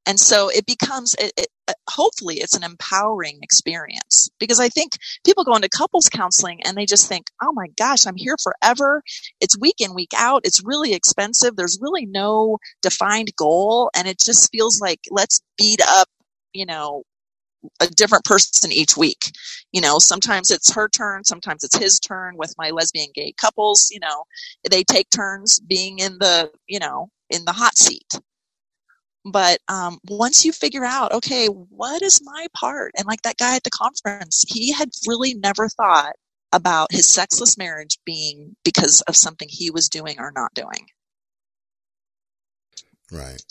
And 0.05 0.19
so 0.19 0.49
it 0.49 0.65
becomes 0.65 1.15
it, 1.19 1.31
it, 1.37 1.47
uh, 1.67 1.73
hopefully 1.89 2.35
it's 2.35 2.55
an 2.55 2.63
empowering 2.63 3.39
experience. 3.41 4.29
Because 4.39 4.59
i 4.59 4.69
think 4.69 4.93
people 5.25 5.43
go 5.43 5.55
into 5.55 5.69
couples 5.69 6.09
counseling 6.09 6.61
and 6.65 6.77
they 6.77 6.85
just 6.85 7.07
think 7.07 7.27
oh 7.41 7.51
my 7.53 7.67
gosh 7.77 8.05
i'm 8.05 8.15
here 8.15 8.35
forever. 8.43 9.03
It's 9.41 9.57
week 9.59 9.75
in 9.79 9.93
week 9.93 10.11
out. 10.17 10.41
It's 10.45 10.63
really 10.63 10.93
expensive. 10.93 11.55
There's 11.55 11.79
really 11.81 12.05
no 12.05 12.57
defined 12.81 13.31
goal. 13.37 13.89
And 13.95 14.07
it 14.07 14.19
just 14.19 14.49
feels 14.51 14.81
like 14.81 14.99
let's 15.11 15.41
beat 15.57 15.81
up 15.87 16.07
you 16.53 16.65
know 16.65 17.03
a 17.79 17.87
different 17.87 18.25
person 18.25 18.71
each 18.71 18.97
week. 18.97 19.31
You 19.71 19.81
know, 19.81 19.99
sometimes 19.99 20.51
it's 20.51 20.73
her 20.73 20.89
turn, 20.89 21.23
sometimes 21.23 21.63
it's 21.63 21.77
his 21.77 21.99
turn 21.99 22.35
with 22.37 22.53
my 22.57 22.71
lesbian 22.71 23.09
gay 23.13 23.33
couples, 23.37 23.89
you 23.91 23.99
know, 23.99 24.23
they 24.69 24.83
take 24.83 25.09
turns 25.09 25.59
being 25.59 25.99
in 25.99 26.17
the, 26.19 26.51
you 26.67 26.79
know, 26.79 27.09
in 27.29 27.45
the 27.45 27.53
hot 27.53 27.77
seat. 27.77 28.07
But 29.25 29.59
um, 29.69 29.99
once 30.07 30.43
you 30.43 30.51
figure 30.51 30.83
out, 30.83 31.13
okay, 31.13 31.47
what 31.47 32.01
is 32.01 32.21
my 32.23 32.47
part? 32.53 32.91
And 32.97 33.05
like 33.05 33.21
that 33.21 33.37
guy 33.37 33.55
at 33.55 33.63
the 33.63 33.69
conference, 33.69 34.43
he 34.47 34.73
had 34.73 34.89
really 35.07 35.33
never 35.33 35.69
thought 35.69 36.13
about 36.51 36.91
his 36.91 37.11
sexless 37.11 37.57
marriage 37.57 37.97
being 38.05 38.55
because 38.63 39.01
of 39.01 39.15
something 39.15 39.47
he 39.49 39.71
was 39.71 39.89
doing 39.89 40.19
or 40.19 40.31
not 40.35 40.53
doing. 40.53 40.87
Right. 43.11 43.43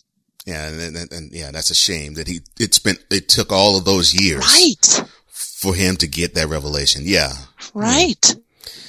Yeah, 0.46 0.68
and, 0.68 0.96
and, 0.96 1.12
and, 1.12 1.32
yeah, 1.32 1.50
that's 1.52 1.70
a 1.70 1.74
shame 1.74 2.14
that 2.14 2.26
he 2.26 2.40
it's 2.58 2.80
been 2.80 2.96
it 3.10 3.28
took 3.28 3.52
all 3.52 3.76
of 3.76 3.84
those 3.84 4.12
years 4.12 4.40
right 4.40 5.08
for 5.28 5.74
him 5.74 5.96
to 5.98 6.08
get 6.08 6.34
that 6.34 6.48
revelation. 6.48 7.02
Yeah, 7.04 7.32
right. 7.74 8.34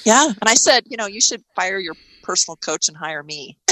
Yeah, 0.04 0.26
and 0.26 0.48
I 0.48 0.54
said, 0.54 0.84
you 0.88 0.96
know, 0.96 1.06
you 1.06 1.20
should 1.20 1.44
fire 1.54 1.78
your 1.78 1.94
personal 2.22 2.56
coach 2.56 2.88
and 2.88 2.96
hire 2.96 3.22
me. 3.22 3.56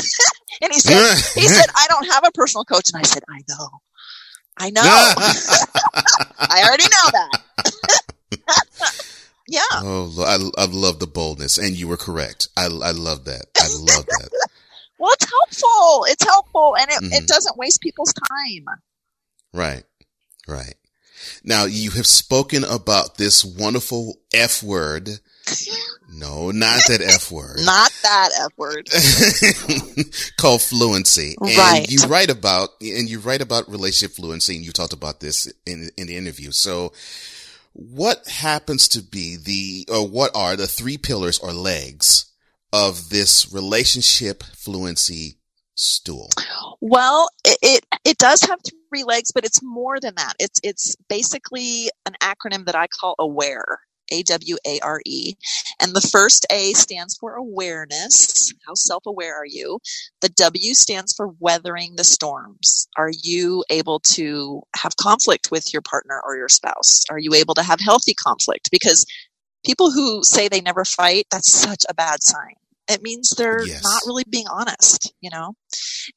and 0.61 0.73
he 0.73 0.81
said, 0.81 1.15
he 1.35 1.49
said, 1.49 1.67
I 1.75 1.87
don't 1.89 2.11
have 2.11 2.25
a 2.27 2.31
personal 2.33 2.65
coach, 2.65 2.91
and 2.93 3.01
I 3.01 3.07
said, 3.07 3.23
I 3.29 3.41
know, 3.49 3.81
I 4.59 4.71
know, 4.71 4.83
I 6.39 6.63
already 6.65 6.85
know 6.85 7.11
that. 7.13 7.43
yeah. 9.49 9.61
Oh, 9.75 10.53
I 10.57 10.63
I 10.63 10.67
love 10.67 10.99
the 10.99 11.07
boldness, 11.07 11.59
and 11.59 11.77
you 11.77 11.89
were 11.89 11.97
correct. 11.97 12.49
I 12.57 12.65
I 12.65 12.91
love 12.93 13.25
that. 13.25 13.47
I 13.57 13.69
love 13.69 14.07
that. 14.07 14.31
Well, 15.03 15.13
it's 15.15 15.29
helpful. 15.29 16.07
It's 16.09 16.25
helpful 16.25 16.77
and 16.79 16.89
it, 16.89 17.03
mm-hmm. 17.03 17.13
it 17.13 17.27
doesn't 17.27 17.57
waste 17.57 17.81
people's 17.81 18.13
time. 18.13 18.67
Right. 19.53 19.83
Right. 20.47 20.77
Now 21.43 21.65
you 21.65 21.91
have 21.91 22.07
spoken 22.07 22.63
about 22.63 23.17
this 23.17 23.45
wonderful 23.45 24.21
F 24.33 24.63
word. 24.63 25.09
No, 26.09 26.51
not 26.51 26.81
that 26.89 27.01
F 27.01 27.31
word. 27.31 27.59
not 27.65 27.93
that 28.03 28.31
F 28.41 28.53
word. 28.57 28.89
called 30.37 30.63
fluency. 30.63 31.35
And 31.41 31.57
right. 31.57 31.91
you 31.91 32.07
write 32.07 32.31
about, 32.31 32.71
and 32.81 33.09
you 33.09 33.19
write 33.19 33.43
about 33.43 33.71
relationship 33.71 34.17
fluency 34.17 34.57
and 34.57 34.65
you 34.65 34.73
talked 34.73 34.93
about 34.93 35.21
this 35.21 35.53
in, 35.67 35.91
in 35.97 36.07
the 36.07 36.17
interview. 36.17 36.51
So 36.53 36.93
what 37.73 38.27
happens 38.29 38.89
to 38.89 39.03
be 39.03 39.37
the, 39.37 39.93
or 39.93 40.07
what 40.07 40.31
are 40.35 40.57
the 40.57 40.67
three 40.67 40.99
pillars 40.99 41.39
or 41.39 41.53
legs 41.53 42.27
of 42.73 43.11
this 43.11 43.53
relationship 43.53 44.43
fluency 44.43 45.39
stool? 45.75 46.31
Well, 46.81 47.29
it, 47.45 47.59
it, 47.63 47.87
it 48.05 48.19
does 48.19 48.43
have 48.43 48.61
three 48.89 49.05
legs, 49.05 49.33
but 49.33 49.45
it's 49.45 49.63
more 49.63 50.01
than 50.01 50.15
that. 50.17 50.35
It's 50.39 50.61
it's 50.63 50.97
basically 51.09 51.91
an 52.07 52.15
acronym 52.23 52.67
that 52.67 52.75
I 52.75 52.87
call 52.87 53.15
AWARE. 53.19 53.79
A 54.13 54.23
W 54.23 54.57
A 54.67 54.79
R 54.81 55.01
E. 55.07 55.35
And 55.81 55.95
the 55.95 56.09
first 56.13 56.47
A 56.51 56.73
stands 56.75 57.17
for 57.17 57.35
awareness. 57.35 58.53
How 58.67 58.75
self 58.75 59.05
aware 59.07 59.35
are 59.35 59.47
you? 59.47 59.79
The 60.21 60.29
W 60.29 60.75
stands 60.75 61.13
for 61.15 61.29
weathering 61.41 61.97
the 61.97 62.05
storms. 62.05 62.87
Are 62.97 63.11
you 63.23 63.65
able 63.71 64.01
to 64.01 64.63
have 64.77 64.97
conflict 64.97 65.51
with 65.51 65.73
your 65.73 65.83
partner 65.83 66.21
or 66.25 66.37
your 66.37 66.49
spouse? 66.49 67.05
Are 67.11 67.19
you 67.19 67.35
able 67.35 67.55
to 67.55 67.63
have 67.63 67.81
healthy 67.81 68.15
conflict? 68.15 68.71
Because 68.71 69.07
people 69.65 69.91
who 69.91 70.23
say 70.23 70.49
they 70.49 70.61
never 70.61 70.85
fight, 70.85 71.27
that's 71.31 71.51
such 71.51 71.85
a 71.89 71.95
bad 71.95 72.23
sign. 72.23 72.55
It 72.89 73.03
means 73.03 73.31
they're 73.31 73.65
yes. 73.65 73.83
not 73.83 74.03
really 74.07 74.25
being 74.29 74.47
honest, 74.49 75.13
you 75.21 75.31
know? 75.31 75.55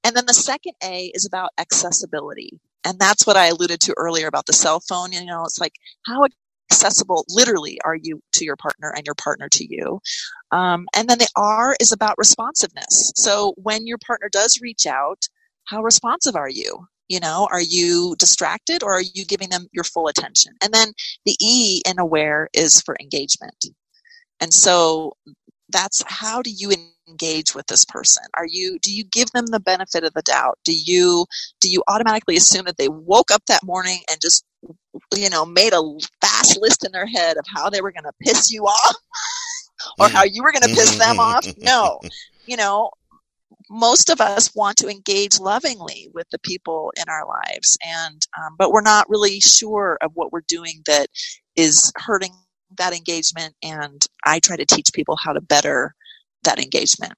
And 0.04 0.16
then 0.16 0.26
the 0.26 0.34
second 0.34 0.74
A 0.84 1.12
is 1.14 1.26
about 1.26 1.52
accessibility. 1.58 2.60
And 2.84 3.00
that's 3.00 3.26
what 3.26 3.38
I 3.38 3.48
alluded 3.48 3.82
to 3.82 3.94
earlier 3.98 4.28
about 4.28 4.46
the 4.46 4.54
cell 4.54 4.80
phone. 4.80 5.12
You 5.12 5.26
know, 5.26 5.44
it's 5.44 5.60
like, 5.60 5.74
how 6.06 6.24
accessible 6.72 7.26
literally 7.30 7.80
are 7.86 7.96
you 7.96 8.22
to 8.34 8.46
your 8.46 8.56
partner 8.56 8.94
and 8.96 9.06
your 9.06 9.16
partner 9.16 9.48
to 9.50 9.66
you? 9.68 10.00
Um, 10.52 10.88
and 10.96 11.10
then 11.10 11.18
the 11.18 11.30
R 11.36 11.76
is 11.80 11.92
about 11.92 12.18
responsiveness. 12.18 13.12
So 13.16 13.54
when 13.58 13.88
your 13.88 13.98
partner 14.06 14.30
does 14.32 14.60
reach 14.62 14.86
out, 14.86 15.28
how 15.66 15.82
responsive 15.82 16.36
are 16.36 16.50
you? 16.50 16.88
You 17.08 17.20
know, 17.20 17.48
are 17.52 17.62
you 17.62 18.16
distracted 18.18 18.84
or 18.84 18.94
are 18.94 19.04
you 19.14 19.26
giving 19.26 19.50
them 19.50 19.68
your 19.72 19.84
full 19.84 20.08
attention? 20.08 20.54
And 20.64 20.74
then 20.74 20.94
the 21.26 21.36
E 21.40 21.82
in 21.86 22.00
aware 22.00 22.50
is 22.54 22.82
for 22.82 22.96
engagement. 23.00 23.66
And 24.42 24.54
so 24.54 25.14
that's 25.70 26.04
how 26.08 26.42
do 26.42 26.52
you 26.52 26.72
engage 27.08 27.56
with 27.56 27.66
this 27.68 27.86
person 27.86 28.24
are 28.38 28.46
you 28.48 28.78
do 28.82 28.94
you 28.94 29.04
give 29.04 29.30
them 29.32 29.46
the 29.48 29.60
benefit 29.60 30.04
of 30.04 30.14
the 30.14 30.22
doubt 30.24 30.58
do 30.64 30.74
you 30.74 31.26
do 31.62 31.70
you 31.70 31.84
automatically 31.88 32.36
assume 32.36 32.66
that 32.66 32.78
they 32.78 32.90
woke 32.90 33.32
up 33.32 33.44
that 33.48 33.64
morning 33.64 34.00
and 34.10 34.20
just 34.22 34.44
you 35.16 35.30
know 35.30 35.46
made 35.46 35.74
a 35.74 35.82
fast 36.22 36.60
list 36.60 36.86
in 36.86 36.92
their 36.92 37.06
head 37.06 37.38
of 37.38 37.46
how 37.54 37.70
they 37.70 37.82
were 37.82 37.92
going 37.92 38.04
to 38.04 38.14
piss 38.22 38.52
you 38.52 38.64
off 38.64 38.96
or 40.00 40.10
how 40.10 40.24
you 40.24 40.44
were 40.44 40.52
going 40.52 40.64
to 40.64 40.76
piss 40.76 40.98
them 40.98 41.20
off. 41.20 41.46
No. 41.58 42.00
You 42.46 42.58
know 42.58 42.92
most 43.70 44.10
of 44.10 44.22
us 44.22 44.54
want 44.54 44.78
to 44.78 44.88
engage 44.88 45.40
lovingly 45.40 46.10
with 46.14 46.28
the 46.32 46.40
people 46.40 46.94
in 46.98 47.06
our 47.10 47.28
lives 47.28 47.78
and 47.84 48.22
um, 48.38 48.56
but 48.58 48.72
we're 48.72 48.82
not 48.82 49.10
really 49.10 49.40
sure 49.40 49.98
of 50.02 50.12
what 50.14 50.32
we're 50.32 50.44
doing 50.48 50.84
that 50.86 51.08
is 51.56 51.92
hurting 51.98 52.32
that 52.78 52.94
engagement 52.94 53.56
and 53.64 54.06
I 54.24 54.40
try 54.40 54.56
to 54.58 54.66
teach 54.66 54.88
people 54.94 55.18
how 55.20 55.34
to 55.34 55.42
better 55.42 55.96
that 56.44 56.60
engagement. 56.60 57.14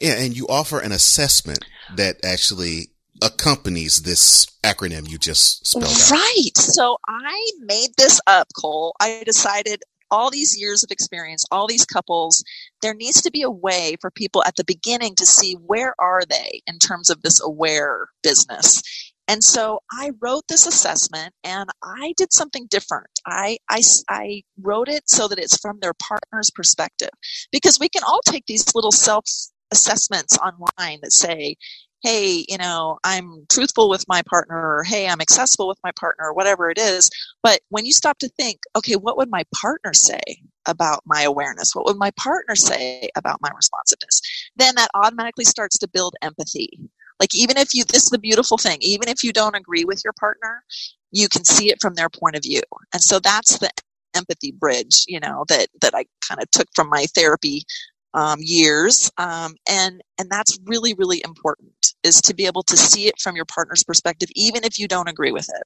Yeah, 0.00 0.14
and 0.18 0.36
you 0.36 0.46
offer 0.48 0.80
an 0.80 0.90
assessment 0.90 1.64
that 1.94 2.24
actually 2.24 2.91
accompanies 3.22 4.02
this 4.02 4.46
acronym 4.62 5.08
you 5.08 5.18
just 5.18 5.66
spelled 5.66 5.84
out. 5.84 6.10
Right. 6.10 6.56
So 6.56 6.96
I 7.08 7.50
made 7.60 7.90
this 7.96 8.20
up, 8.26 8.48
Cole. 8.60 8.94
I 9.00 9.22
decided 9.24 9.82
all 10.10 10.30
these 10.30 10.60
years 10.60 10.84
of 10.84 10.90
experience, 10.90 11.44
all 11.50 11.66
these 11.66 11.86
couples, 11.86 12.44
there 12.82 12.94
needs 12.94 13.22
to 13.22 13.30
be 13.30 13.40
a 13.42 13.50
way 13.50 13.96
for 14.00 14.10
people 14.10 14.44
at 14.44 14.54
the 14.56 14.64
beginning 14.64 15.14
to 15.14 15.24
see 15.24 15.54
where 15.54 15.94
are 15.98 16.20
they 16.28 16.60
in 16.66 16.78
terms 16.78 17.08
of 17.08 17.22
this 17.22 17.40
aware 17.42 18.08
business. 18.22 18.82
And 19.26 19.42
so 19.42 19.80
I 19.90 20.10
wrote 20.20 20.44
this 20.48 20.66
assessment 20.66 21.32
and 21.44 21.70
I 21.82 22.12
did 22.16 22.32
something 22.32 22.66
different. 22.68 23.08
I, 23.26 23.56
I, 23.70 23.80
I 24.10 24.42
wrote 24.60 24.88
it 24.88 25.08
so 25.08 25.28
that 25.28 25.38
it's 25.38 25.58
from 25.58 25.78
their 25.80 25.94
partner's 25.94 26.50
perspective 26.50 27.10
because 27.50 27.78
we 27.80 27.88
can 27.88 28.02
all 28.02 28.20
take 28.26 28.44
these 28.46 28.74
little 28.74 28.92
self 28.92 29.24
assessments 29.70 30.36
online 30.38 30.98
that 31.02 31.12
say, 31.12 31.56
hey, 32.02 32.44
you 32.48 32.58
know, 32.58 32.98
I'm 33.04 33.46
truthful 33.50 33.88
with 33.88 34.04
my 34.08 34.22
partner, 34.28 34.56
or 34.56 34.82
hey, 34.84 35.08
I'm 35.08 35.20
accessible 35.20 35.68
with 35.68 35.78
my 35.84 35.92
partner, 35.98 36.26
or 36.26 36.34
whatever 36.34 36.70
it 36.70 36.78
is. 36.78 37.10
But 37.42 37.60
when 37.68 37.86
you 37.86 37.92
stop 37.92 38.18
to 38.18 38.28
think, 38.28 38.60
okay, 38.76 38.94
what 38.94 39.16
would 39.16 39.30
my 39.30 39.44
partner 39.54 39.92
say 39.94 40.20
about 40.66 41.02
my 41.06 41.22
awareness? 41.22 41.74
What 41.74 41.86
would 41.86 41.96
my 41.96 42.10
partner 42.18 42.56
say 42.56 43.08
about 43.16 43.40
my 43.40 43.50
responsiveness? 43.54 44.20
Then 44.56 44.74
that 44.76 44.90
automatically 44.94 45.44
starts 45.44 45.78
to 45.78 45.88
build 45.88 46.14
empathy. 46.22 46.78
Like 47.20 47.34
even 47.34 47.56
if 47.56 47.72
you, 47.72 47.84
this 47.84 48.04
is 48.04 48.10
the 48.10 48.18
beautiful 48.18 48.58
thing, 48.58 48.78
even 48.80 49.08
if 49.08 49.22
you 49.22 49.32
don't 49.32 49.54
agree 49.54 49.84
with 49.84 50.02
your 50.02 50.14
partner, 50.18 50.64
you 51.12 51.28
can 51.28 51.44
see 51.44 51.70
it 51.70 51.80
from 51.80 51.94
their 51.94 52.08
point 52.08 52.36
of 52.36 52.42
view. 52.42 52.62
And 52.92 53.02
so 53.02 53.20
that's 53.20 53.58
the 53.58 53.70
empathy 54.14 54.52
bridge, 54.52 55.04
you 55.06 55.20
know, 55.20 55.44
that, 55.48 55.68
that 55.80 55.94
I 55.94 56.04
kind 56.26 56.42
of 56.42 56.50
took 56.50 56.68
from 56.74 56.88
my 56.88 57.06
therapy 57.14 57.64
um, 58.14 58.38
years. 58.40 59.10
Um, 59.18 59.54
and, 59.68 60.02
and 60.18 60.30
that's 60.30 60.58
really, 60.64 60.94
really 60.94 61.22
important 61.24 61.94
is 62.02 62.20
to 62.22 62.34
be 62.34 62.46
able 62.46 62.62
to 62.64 62.76
see 62.76 63.06
it 63.06 63.20
from 63.20 63.36
your 63.36 63.44
partner's 63.44 63.84
perspective, 63.84 64.28
even 64.34 64.64
if 64.64 64.78
you 64.78 64.88
don't 64.88 65.08
agree 65.08 65.32
with 65.32 65.48
it. 65.48 65.62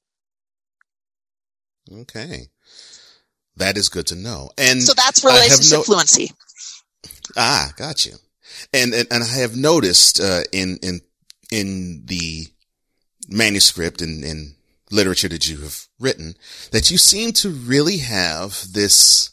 Okay. 2.01 2.49
That 3.55 3.77
is 3.77 3.89
good 3.89 4.07
to 4.07 4.15
know. 4.15 4.51
And 4.57 4.83
so 4.83 4.93
that's 4.93 5.23
relationship 5.23 5.79
no- 5.79 5.83
fluency. 5.83 6.31
Ah, 7.35 7.71
got 7.75 8.05
you. 8.05 8.13
And, 8.73 8.93
and, 8.93 9.07
and 9.11 9.23
I 9.23 9.27
have 9.27 9.55
noticed, 9.55 10.19
uh, 10.19 10.41
in, 10.51 10.77
in 10.81 11.01
in 11.51 12.03
the 12.07 12.47
manuscript 13.29 14.01
and, 14.01 14.23
and 14.23 14.55
literature 14.91 15.29
that 15.29 15.47
you 15.47 15.61
have 15.61 15.87
written 15.99 16.35
that 16.71 16.89
you 16.89 16.97
seem 16.97 17.33
to 17.33 17.49
really 17.49 17.97
have 17.97 18.73
this 18.73 19.31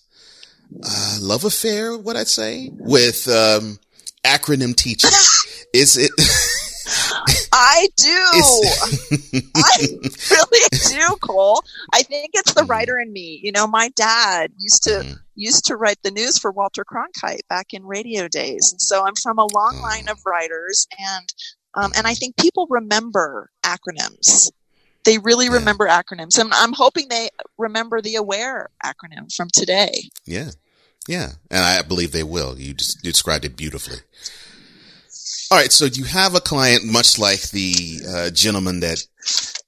uh, 0.82 1.18
love 1.20 1.44
affair, 1.44 1.96
what 1.96 2.16
I'd 2.16 2.28
say, 2.28 2.70
with 2.72 3.28
um, 3.28 3.78
acronym 4.24 4.74
teaching. 4.74 5.10
Is 5.74 5.96
it? 5.96 6.10
I 7.52 7.88
do. 7.96 8.08
I 9.56 9.86
really 10.30 10.68
do, 10.88 11.16
Cole. 11.20 11.62
I 11.92 12.02
think 12.02 12.30
it's 12.34 12.54
the 12.54 12.62
mm-hmm. 12.62 12.70
writer 12.70 12.98
in 12.98 13.12
me. 13.12 13.40
You 13.42 13.52
know, 13.52 13.66
my 13.66 13.90
dad 13.96 14.52
used 14.58 14.84
to 14.84 14.90
mm. 14.90 15.16
used 15.34 15.64
to 15.66 15.76
write 15.76 16.02
the 16.02 16.10
news 16.10 16.38
for 16.38 16.52
Walter 16.52 16.84
Cronkite 16.84 17.46
back 17.48 17.68
in 17.72 17.84
radio 17.84 18.28
days, 18.28 18.72
and 18.72 18.80
so 18.80 19.06
I'm 19.06 19.14
from 19.22 19.38
a 19.38 19.46
long 19.54 19.80
line 19.80 20.08
of 20.08 20.18
writers. 20.26 20.86
And 20.98 21.32
um, 21.74 21.92
and 21.96 22.06
I 22.06 22.14
think 22.14 22.36
people 22.36 22.66
remember 22.68 23.50
acronyms. 23.64 24.50
They 25.04 25.18
really 25.18 25.46
yeah. 25.46 25.54
remember 25.54 25.86
acronyms. 25.86 26.38
And 26.38 26.52
I'm 26.54 26.72
hoping 26.72 27.08
they 27.08 27.28
remember 27.58 28.00
the 28.00 28.14
AWARE 28.14 28.68
acronym 28.82 29.34
from 29.34 29.48
today. 29.52 30.10
Yeah. 30.24 30.50
Yeah. 31.08 31.32
And 31.50 31.64
I 31.64 31.82
believe 31.82 32.12
they 32.12 32.22
will. 32.22 32.58
You 32.58 32.74
just 32.74 33.02
described 33.02 33.44
it 33.44 33.56
beautifully. 33.56 33.98
All 35.50 35.58
right. 35.58 35.72
So 35.72 35.84
you 35.84 36.04
have 36.04 36.34
a 36.34 36.40
client 36.40 36.84
much 36.84 37.18
like 37.18 37.50
the 37.50 38.00
uh, 38.08 38.30
gentleman 38.30 38.80
that 38.80 39.04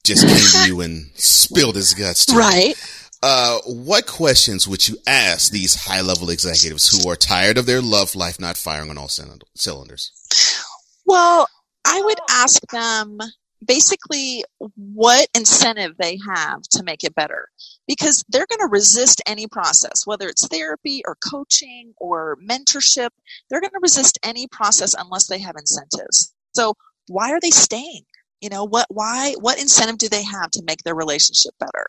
just 0.05 0.27
came 0.27 0.63
to 0.63 0.69
you 0.69 0.81
and 0.81 1.11
spilled 1.15 1.77
his 1.77 1.95
guts. 1.95 2.33
right. 2.35 2.75
Uh, 3.23 3.59
what 3.67 4.07
questions 4.07 4.69
would 4.69 4.87
you 4.87 4.97
ask 5.07 5.51
these 5.51 5.75
high 5.75 6.03
level 6.03 6.29
executives 6.31 6.89
who 6.89 7.11
are 7.11 7.17
tired 7.17 7.59
of 7.59 7.67
their 7.67 7.81
love 7.81 8.15
life 8.15 8.39
not 8.39 8.57
firing 8.57 8.91
on 8.91 8.99
all 8.99 9.09
cylinders? 9.09 10.13
Well, 11.07 11.49
I 11.85 12.03
would 12.03 12.19
ask 12.29 12.61
them 12.71 13.19
basically 13.65 14.45
what 14.77 15.29
incentive 15.35 15.97
they 15.99 16.19
have 16.35 16.63
to 16.63 16.83
make 16.83 17.05
it 17.05 17.15
better. 17.15 17.49
Because 17.89 18.25
they're 18.29 18.47
going 18.49 18.61
to 18.61 18.71
resist 18.71 19.23
any 19.27 19.47
process 19.47 20.07
whether 20.07 20.29
it's 20.29 20.47
therapy 20.49 21.03
or 21.07 21.17
coaching 21.17 21.93
or 21.99 22.37
mentorship 22.49 23.11
they're 23.49 23.61
going 23.61 23.71
to 23.71 23.81
resist 23.81 24.19
any 24.23 24.47
process 24.49 24.95
unless 24.99 25.27
they 25.27 25.39
have 25.39 25.57
incentives. 25.59 26.35
So 26.55 26.75
why 27.09 27.33
are 27.33 27.41
they 27.41 27.51
staying? 27.51 28.03
You 28.41 28.51
know 28.51 28.65
what 28.65 28.87
why 28.91 29.35
what 29.41 29.59
incentive 29.59 29.99
do 29.99 30.09
they 30.09 30.23
have 30.23 30.51
to 30.53 30.63
make 30.67 30.83
their 30.83 30.95
relationship 30.95 31.55
better 31.59 31.87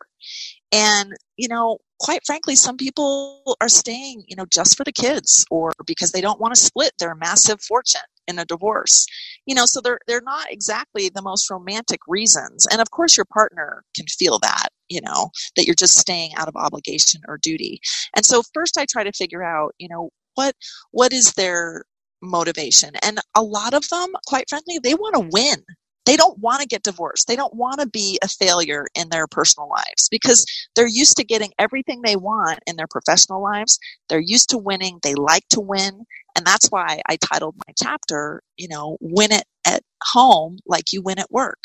and 0.72 1.14
you 1.36 1.48
know 1.48 1.78
quite 1.98 2.20
frankly 2.26 2.54
some 2.54 2.76
people 2.76 3.56
are 3.60 3.68
staying 3.68 4.22
you 4.28 4.36
know 4.36 4.46
just 4.52 4.76
for 4.76 4.84
the 4.84 4.92
kids 4.92 5.44
or 5.50 5.72
because 5.86 6.12
they 6.12 6.20
don't 6.20 6.40
want 6.40 6.54
to 6.54 6.60
split 6.60 6.92
their 6.98 7.14
massive 7.14 7.60
fortune 7.62 8.00
in 8.28 8.38
a 8.38 8.44
divorce. 8.44 9.06
You 9.46 9.54
know 9.54 9.64
so 9.64 9.80
they're 9.80 9.98
they're 10.06 10.20
not 10.20 10.50
exactly 10.50 11.08
the 11.08 11.22
most 11.22 11.50
romantic 11.50 12.00
reasons. 12.06 12.66
And 12.70 12.80
of 12.80 12.90
course 12.90 13.16
your 13.16 13.26
partner 13.32 13.82
can 13.96 14.06
feel 14.06 14.38
that 14.40 14.68
you 14.88 15.00
know 15.00 15.30
that 15.56 15.64
you're 15.64 15.74
just 15.74 15.98
staying 15.98 16.34
out 16.36 16.48
of 16.48 16.56
obligation 16.56 17.22
or 17.26 17.38
duty. 17.38 17.80
And 18.14 18.24
so 18.24 18.42
first 18.54 18.76
i 18.78 18.86
try 18.88 19.02
to 19.02 19.12
figure 19.12 19.42
out 19.42 19.74
you 19.78 19.88
know 19.88 20.10
what 20.34 20.54
what 20.92 21.12
is 21.12 21.32
their 21.32 21.84
motivation? 22.20 22.90
And 23.02 23.20
a 23.34 23.42
lot 23.42 23.74
of 23.74 23.88
them 23.88 24.08
quite 24.26 24.48
frankly 24.48 24.78
they 24.82 24.94
want 24.94 25.14
to 25.14 25.28
win 25.32 25.64
they 26.08 26.16
don't 26.16 26.38
want 26.38 26.62
to 26.62 26.66
get 26.66 26.82
divorced. 26.82 27.28
They 27.28 27.36
don't 27.36 27.54
want 27.54 27.80
to 27.80 27.86
be 27.86 28.18
a 28.22 28.28
failure 28.28 28.86
in 28.94 29.10
their 29.10 29.26
personal 29.26 29.68
lives 29.68 30.08
because 30.10 30.46
they're 30.74 30.88
used 30.88 31.18
to 31.18 31.24
getting 31.24 31.52
everything 31.58 32.00
they 32.00 32.16
want 32.16 32.60
in 32.66 32.76
their 32.76 32.86
professional 32.86 33.42
lives. 33.42 33.78
They're 34.08 34.18
used 34.18 34.48
to 34.50 34.58
winning. 34.58 35.00
They 35.02 35.14
like 35.14 35.46
to 35.50 35.60
win. 35.60 36.06
And 36.34 36.46
that's 36.46 36.68
why 36.68 37.02
I 37.06 37.16
titled 37.16 37.56
my 37.66 37.74
chapter, 37.76 38.42
you 38.56 38.68
know, 38.68 38.96
win 39.02 39.32
it 39.32 39.44
at 39.66 39.82
home 40.02 40.60
like 40.66 40.94
you 40.94 41.02
win 41.02 41.18
at 41.18 41.30
work. 41.30 41.58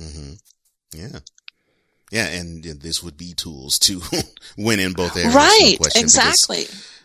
Mm-hmm. 0.00 0.34
Yeah. 0.94 1.18
Yeah. 2.12 2.26
And 2.28 2.62
this 2.62 3.02
would 3.02 3.16
be 3.16 3.34
tools 3.34 3.76
to 3.80 4.02
win 4.56 4.78
in 4.78 4.92
both 4.92 5.16
areas. 5.16 5.34
Right. 5.34 5.78
No 5.80 5.88
exactly. 5.96 6.66
Because, 6.66 7.02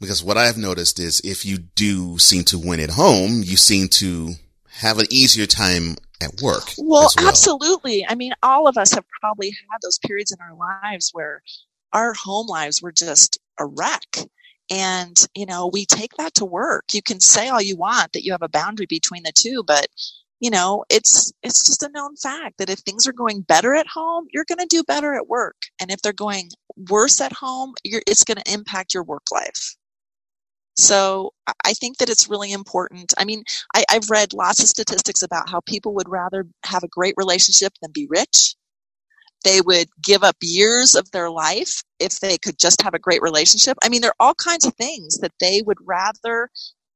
because 0.00 0.24
what 0.24 0.36
I've 0.36 0.58
noticed 0.58 0.98
is 0.98 1.20
if 1.22 1.46
you 1.46 1.58
do 1.58 2.18
seem 2.18 2.42
to 2.44 2.58
win 2.58 2.80
at 2.80 2.90
home, 2.90 3.42
you 3.44 3.56
seem 3.56 3.86
to 3.88 4.34
have 4.74 4.98
an 4.98 5.06
easier 5.10 5.46
time 5.46 5.96
at 6.20 6.40
work. 6.42 6.72
Well, 6.78 7.08
well, 7.16 7.28
absolutely. 7.28 8.06
I 8.08 8.14
mean, 8.14 8.32
all 8.42 8.66
of 8.66 8.76
us 8.76 8.92
have 8.92 9.04
probably 9.20 9.50
had 9.50 9.78
those 9.82 9.98
periods 9.98 10.32
in 10.32 10.38
our 10.40 10.54
lives 10.54 11.10
where 11.12 11.42
our 11.92 12.14
home 12.14 12.46
lives 12.46 12.82
were 12.82 12.92
just 12.92 13.38
a 13.58 13.66
wreck. 13.66 14.16
And, 14.70 15.16
you 15.34 15.46
know, 15.46 15.70
we 15.72 15.84
take 15.84 16.14
that 16.16 16.34
to 16.34 16.44
work. 16.44 16.86
You 16.92 17.02
can 17.02 17.20
say 17.20 17.48
all 17.48 17.60
you 17.60 17.76
want 17.76 18.12
that 18.12 18.24
you 18.24 18.32
have 18.32 18.42
a 18.42 18.48
boundary 18.48 18.86
between 18.86 19.22
the 19.22 19.32
two, 19.34 19.62
but 19.66 19.86
you 20.40 20.50
know, 20.50 20.84
it's 20.90 21.32
it's 21.42 21.64
just 21.64 21.82
a 21.82 21.90
known 21.94 22.16
fact 22.16 22.58
that 22.58 22.68
if 22.68 22.80
things 22.80 23.06
are 23.06 23.14
going 23.14 23.42
better 23.42 23.74
at 23.74 23.86
home, 23.86 24.26
you're 24.30 24.44
going 24.46 24.58
to 24.58 24.66
do 24.66 24.82
better 24.82 25.14
at 25.14 25.28
work. 25.28 25.56
And 25.80 25.90
if 25.90 26.02
they're 26.02 26.12
going 26.12 26.50
worse 26.90 27.20
at 27.20 27.32
home, 27.32 27.72
it's 27.84 28.24
going 28.24 28.36
to 28.36 28.52
impact 28.52 28.92
your 28.92 29.04
work 29.04 29.22
life. 29.32 29.76
So 30.76 31.32
I 31.64 31.72
think 31.72 31.98
that 31.98 32.08
it's 32.08 32.28
really 32.28 32.52
important. 32.52 33.14
I 33.16 33.24
mean, 33.24 33.44
I, 33.74 33.84
have 33.90 34.10
read 34.10 34.32
lots 34.32 34.60
of 34.60 34.68
statistics 34.68 35.22
about 35.22 35.48
how 35.48 35.60
people 35.60 35.94
would 35.94 36.08
rather 36.08 36.46
have 36.64 36.82
a 36.82 36.88
great 36.88 37.14
relationship 37.16 37.72
than 37.80 37.92
be 37.92 38.06
rich. 38.10 38.56
They 39.44 39.60
would 39.60 39.88
give 40.02 40.24
up 40.24 40.36
years 40.42 40.94
of 40.94 41.10
their 41.10 41.30
life 41.30 41.82
if 42.00 42.18
they 42.20 42.38
could 42.38 42.58
just 42.58 42.82
have 42.82 42.94
a 42.94 42.98
great 42.98 43.22
relationship. 43.22 43.76
I 43.84 43.88
mean, 43.88 44.00
there 44.00 44.10
are 44.10 44.26
all 44.26 44.34
kinds 44.34 44.64
of 44.64 44.74
things 44.74 45.18
that 45.18 45.32
they 45.38 45.62
would 45.62 45.78
rather 45.84 46.50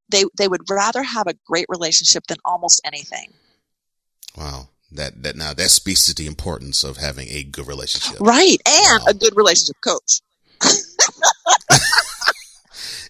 they 0.08 0.24
they 0.36 0.48
would 0.48 0.68
rather 0.70 1.02
have 1.02 1.26
a 1.26 1.34
great 1.46 1.66
relationship 1.68 2.26
than 2.26 2.38
almost 2.44 2.80
anything. 2.84 3.32
Wow. 4.36 4.70
That 4.90 5.22
that 5.22 5.36
now 5.36 5.52
that 5.52 5.70
speaks 5.70 6.06
to 6.06 6.14
the 6.14 6.26
importance 6.26 6.82
of 6.82 6.96
having 6.96 7.28
a 7.28 7.42
good 7.42 7.66
relationship. 7.66 8.20
Right. 8.20 8.56
And 8.66 9.02
wow. 9.02 9.10
a 9.10 9.14
good 9.14 9.36
relationship 9.36 9.76
coach. 9.82 10.20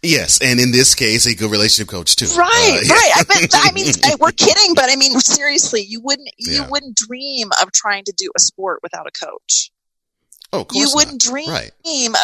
Yes, 0.02 0.40
and 0.40 0.60
in 0.60 0.70
this 0.70 0.94
case, 0.94 1.26
a 1.26 1.34
good 1.34 1.50
relationship 1.50 1.90
coach 1.90 2.16
too. 2.16 2.26
Right, 2.36 2.80
uh, 2.84 2.94
right. 2.94 3.12
I, 3.14 3.24
mean, 3.28 3.48
I 3.52 3.72
mean, 3.72 4.16
we're 4.20 4.32
kidding, 4.32 4.74
but 4.74 4.90
I 4.90 4.96
mean, 4.96 5.18
seriously, 5.20 5.82
you 5.82 6.00
wouldn't 6.00 6.28
you 6.38 6.62
yeah. 6.62 6.68
wouldn't 6.68 6.96
dream 6.96 7.48
of 7.60 7.72
trying 7.72 8.04
to 8.04 8.12
do 8.16 8.30
a 8.36 8.40
sport 8.40 8.80
without 8.82 9.06
a 9.06 9.10
coach. 9.10 9.70
Oh, 10.52 10.66
you 10.72 10.88
wouldn't 10.94 11.24
not. 11.24 11.32
dream 11.32 11.50
right. 11.50 11.70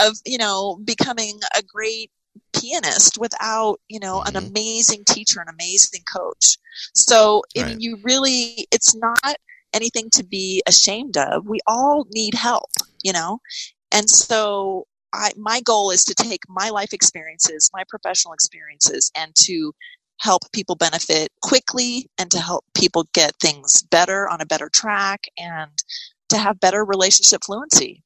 of 0.06 0.16
you 0.24 0.38
know 0.38 0.78
becoming 0.84 1.40
a 1.56 1.62
great 1.62 2.10
pianist 2.56 3.18
without 3.18 3.80
you 3.88 4.00
know 4.00 4.20
mm-hmm. 4.20 4.36
an 4.36 4.44
amazing 4.44 5.04
teacher, 5.04 5.40
an 5.40 5.52
amazing 5.52 6.02
coach. 6.12 6.56
So, 6.94 7.42
right. 7.56 7.64
I 7.64 7.68
mean, 7.68 7.80
you 7.80 7.98
really, 8.02 8.66
it's 8.70 8.94
not 8.94 9.36
anything 9.72 10.10
to 10.10 10.24
be 10.24 10.62
ashamed 10.66 11.16
of. 11.16 11.46
We 11.46 11.60
all 11.66 12.06
need 12.10 12.34
help, 12.34 12.70
you 13.02 13.12
know, 13.12 13.40
and 13.92 14.08
so 14.08 14.86
I, 15.14 15.30
my 15.36 15.60
goal 15.60 15.90
is 15.90 16.04
to 16.04 16.14
take 16.14 16.40
my 16.48 16.70
life 16.70 16.92
experiences, 16.92 17.70
my 17.72 17.84
professional 17.88 18.34
experiences, 18.34 19.10
and 19.14 19.32
to 19.44 19.72
help 20.18 20.42
people 20.52 20.74
benefit 20.74 21.30
quickly 21.42 22.08
and 22.18 22.30
to 22.30 22.38
help 22.38 22.64
people 22.74 23.06
get 23.12 23.36
things 23.40 23.82
better 23.82 24.28
on 24.28 24.40
a 24.40 24.46
better 24.46 24.68
track 24.68 25.26
and 25.38 25.70
to 26.28 26.38
have 26.38 26.60
better 26.60 26.84
relationship 26.84 27.42
fluency. 27.44 28.02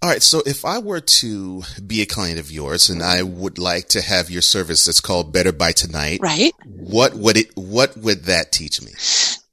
All 0.00 0.08
right. 0.08 0.22
So 0.22 0.42
if 0.46 0.64
I 0.64 0.78
were 0.78 1.00
to 1.00 1.62
be 1.84 2.02
a 2.02 2.06
client 2.06 2.38
of 2.38 2.52
yours 2.52 2.88
and 2.88 3.02
I 3.02 3.22
would 3.22 3.58
like 3.58 3.88
to 3.88 4.00
have 4.00 4.30
your 4.30 4.42
service 4.42 4.84
that's 4.84 5.00
called 5.00 5.32
Better 5.32 5.52
by 5.52 5.72
Tonight, 5.72 6.20
right? 6.22 6.52
What 6.64 7.14
would 7.14 7.36
it, 7.36 7.56
what 7.56 7.96
would 7.96 8.24
that 8.24 8.52
teach 8.52 8.80
me? 8.80 8.92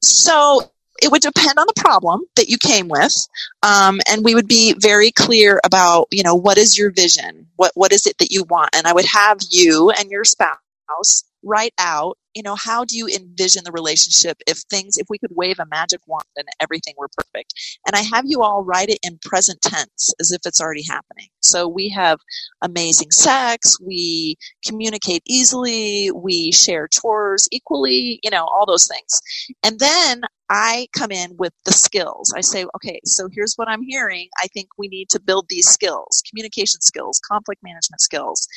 So 0.02 0.72
it 1.06 1.12
would 1.12 1.22
depend 1.22 1.60
on 1.60 1.68
the 1.68 1.82
problem 1.82 2.24
that 2.36 2.50
you 2.50 2.58
came 2.58 2.88
with 2.88 3.16
um, 3.62 4.02
and 4.10 4.26
we 4.26 4.34
would 4.34 4.48
be 4.48 4.74
very 4.80 5.12
clear 5.12 5.62
about 5.64 6.08
you 6.12 6.24
know 6.24 6.36
what 6.36 6.58
is 6.58 6.78
your 6.78 6.92
vision? 6.92 7.48
What 7.58 7.72
what 7.76 7.94
is 7.94 8.08
it 8.08 8.18
that 8.18 8.32
you 8.32 8.44
want? 8.50 8.72
And 8.76 8.88
i 8.88 8.94
would 8.94 9.06
have 9.06 9.38
you 9.52 9.92
and 9.92 10.10
your 10.10 10.24
spouse 10.24 11.24
write 11.44 11.74
out 11.78 12.18
you 12.36 12.44
know 12.44 12.56
how 12.56 12.84
do 12.84 12.98
you 12.98 13.08
envision 13.08 13.64
the 13.64 13.72
relationship 13.72 14.38
if 14.48 14.60
things 14.70 14.98
if 14.98 15.08
we 15.10 15.18
could 15.18 15.32
wave 15.36 15.60
a 15.60 15.66
magic 15.68 16.02
wand 16.08 16.24
and 16.36 16.48
everything 16.60 16.94
were 16.98 17.10
perfect 17.18 17.54
and 17.88 17.96
i 17.96 18.02
have 18.02 18.26
you 18.28 18.42
all 18.42 18.64
write 18.64 18.90
it 18.90 19.00
in 19.04 19.18
present 19.24 19.62
tense 19.62 20.14
as 20.20 20.32
if 20.32 20.42
it's 20.46 20.62
already 20.62 20.84
happening 20.84 21.28
so 21.42 21.68
we 21.68 21.90
have 21.90 22.20
amazing 22.62 23.12
sex 23.12 23.80
we 23.82 24.36
communicate 24.66 25.22
easily 25.28 26.12
we 26.12 26.52
share 26.52 26.88
chores 26.88 27.48
equally 27.52 28.20
you 28.24 28.30
know 28.30 28.46
all 28.46 28.66
those 28.66 28.88
things 28.88 29.22
and 29.64 29.80
then 29.80 30.22
I 30.50 30.88
come 30.96 31.12
in 31.12 31.36
with 31.38 31.54
the 31.66 31.72
skills. 31.74 32.32
I 32.36 32.42
say, 32.42 32.66
okay, 32.76 33.00
so 33.04 33.28
here's 33.32 33.56
what 33.56 33.68
I'm 33.68 33.82
hearing. 33.82 34.30
I 34.38 34.48
think 34.48 34.68
we 34.78 34.88
need 34.88 35.10
to 35.10 35.20
build 35.20 35.48
these 35.50 35.68
skills 35.68 36.22
communication 36.30 36.82
skills, 36.82 37.20
conflict 37.28 37.64
management 37.64 38.02
skills. 38.02 38.48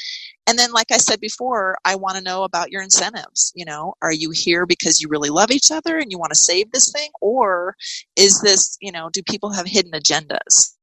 And 0.48 0.58
then, 0.58 0.72
like 0.72 0.90
I 0.90 0.96
said 0.96 1.20
before, 1.20 1.76
I 1.84 1.94
want 1.94 2.16
to 2.16 2.22
know 2.22 2.42
about 2.42 2.72
your 2.72 2.82
incentives. 2.82 3.52
You 3.54 3.66
know, 3.66 3.94
are 4.00 4.12
you 4.12 4.30
here 4.30 4.64
because 4.64 4.98
you 4.98 5.08
really 5.10 5.28
love 5.28 5.50
each 5.50 5.70
other 5.70 5.98
and 5.98 6.10
you 6.10 6.18
want 6.18 6.32
to 6.32 6.38
save 6.38 6.72
this 6.72 6.90
thing? 6.90 7.10
Or 7.20 7.76
is 8.16 8.40
this, 8.40 8.78
you 8.80 8.90
know, 8.90 9.10
do 9.12 9.22
people 9.22 9.52
have 9.52 9.66
hidden 9.66 9.92
agendas? 9.92 10.74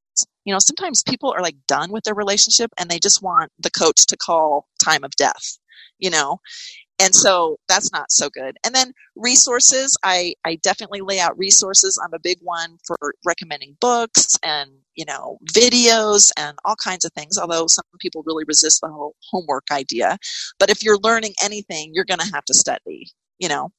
You 0.45 0.54
know, 0.54 0.60
sometimes 0.60 1.01
people 1.01 1.34
are 1.36 1.41
like 1.41 1.56
done 1.67 1.91
with 1.91 2.04
their 2.04 2.13
relationship 2.13 2.71
and 2.78 2.89
they 2.91 2.99
just 2.99 3.23
want 3.23 3.51
the 3.60 3.71
coach 3.71 4.06
to 4.06 4.17
call 4.17 4.67
time 4.84 5.04
of 5.04 5.12
death, 5.17 5.58
you 5.97 6.12
know? 6.12 6.39
And 6.99 7.13
so 7.13 7.58
that's 7.67 7.91
not 7.91 8.12
so 8.12 8.29
good. 8.29 8.58
And 8.65 8.73
then 8.73 8.93
resources 9.15 9.97
i 10.03 10.34
i 10.45 10.55
definitely 10.55 11.01
lay 11.01 11.19
out 11.19 11.38
resources. 11.38 11.99
I'm 12.03 12.13
a 12.13 12.19
big 12.19 12.38
one 12.41 12.77
for 12.86 12.97
recommending 13.25 13.77
books 13.81 14.38
and 14.43 14.71
you 14.95 15.05
know 15.05 15.38
videos 15.53 16.31
and 16.38 16.58
all 16.65 16.75
kinds 16.75 17.05
of 17.05 17.12
things 17.13 17.38
although 17.38 17.67
some 17.67 17.86
people 17.99 18.23
really 18.25 18.45
resist 18.47 18.81
the 18.81 18.89
whole 18.89 19.15
homework 19.31 19.65
idea. 19.71 20.17
But 20.60 20.69
if 20.69 20.84
you're 20.84 20.99
learning 20.99 21.34
anything 21.43 21.91
you're 21.93 22.05
going 22.05 22.19
to 22.19 22.31
have 22.34 22.45
to 22.45 22.53
study 22.53 23.08
you 23.39 23.49
know. 23.49 23.69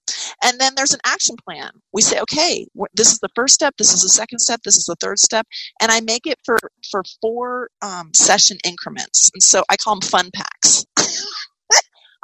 And 0.44 0.60
then 0.60 0.74
there's 0.76 0.92
an 0.92 1.00
action 1.06 1.36
plan. 1.36 1.70
We 1.92 2.02
say 2.02 2.20
okay 2.20 2.66
this 2.94 3.12
is 3.12 3.18
the 3.20 3.30
first 3.34 3.54
step 3.54 3.74
this 3.78 3.92
is 3.92 4.02
the 4.02 4.08
second 4.08 4.38
step 4.40 4.60
this 4.64 4.76
is 4.76 4.84
the 4.84 4.96
third 4.96 5.18
step. 5.18 5.46
And 5.80 5.90
i 5.90 6.00
make 6.00 6.26
it 6.26 6.38
for 6.44 6.58
for 6.90 7.02
four 7.22 7.70
um, 7.82 8.12
session 8.14 8.58
increments. 8.64 9.30
And 9.34 9.42
so 9.42 9.64
i 9.70 9.76
call 9.76 9.98
them 9.98 10.08
fun 10.08 10.30
packs 10.34 10.84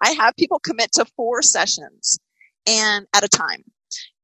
I 0.03 0.13
have 0.13 0.37
people 0.37 0.61
commit 0.61 0.93
to 0.95 1.07
four 1.17 1.43
sessions. 1.43 2.19
and 2.67 3.07
at 3.15 3.25
a 3.25 3.29
time. 3.29 3.65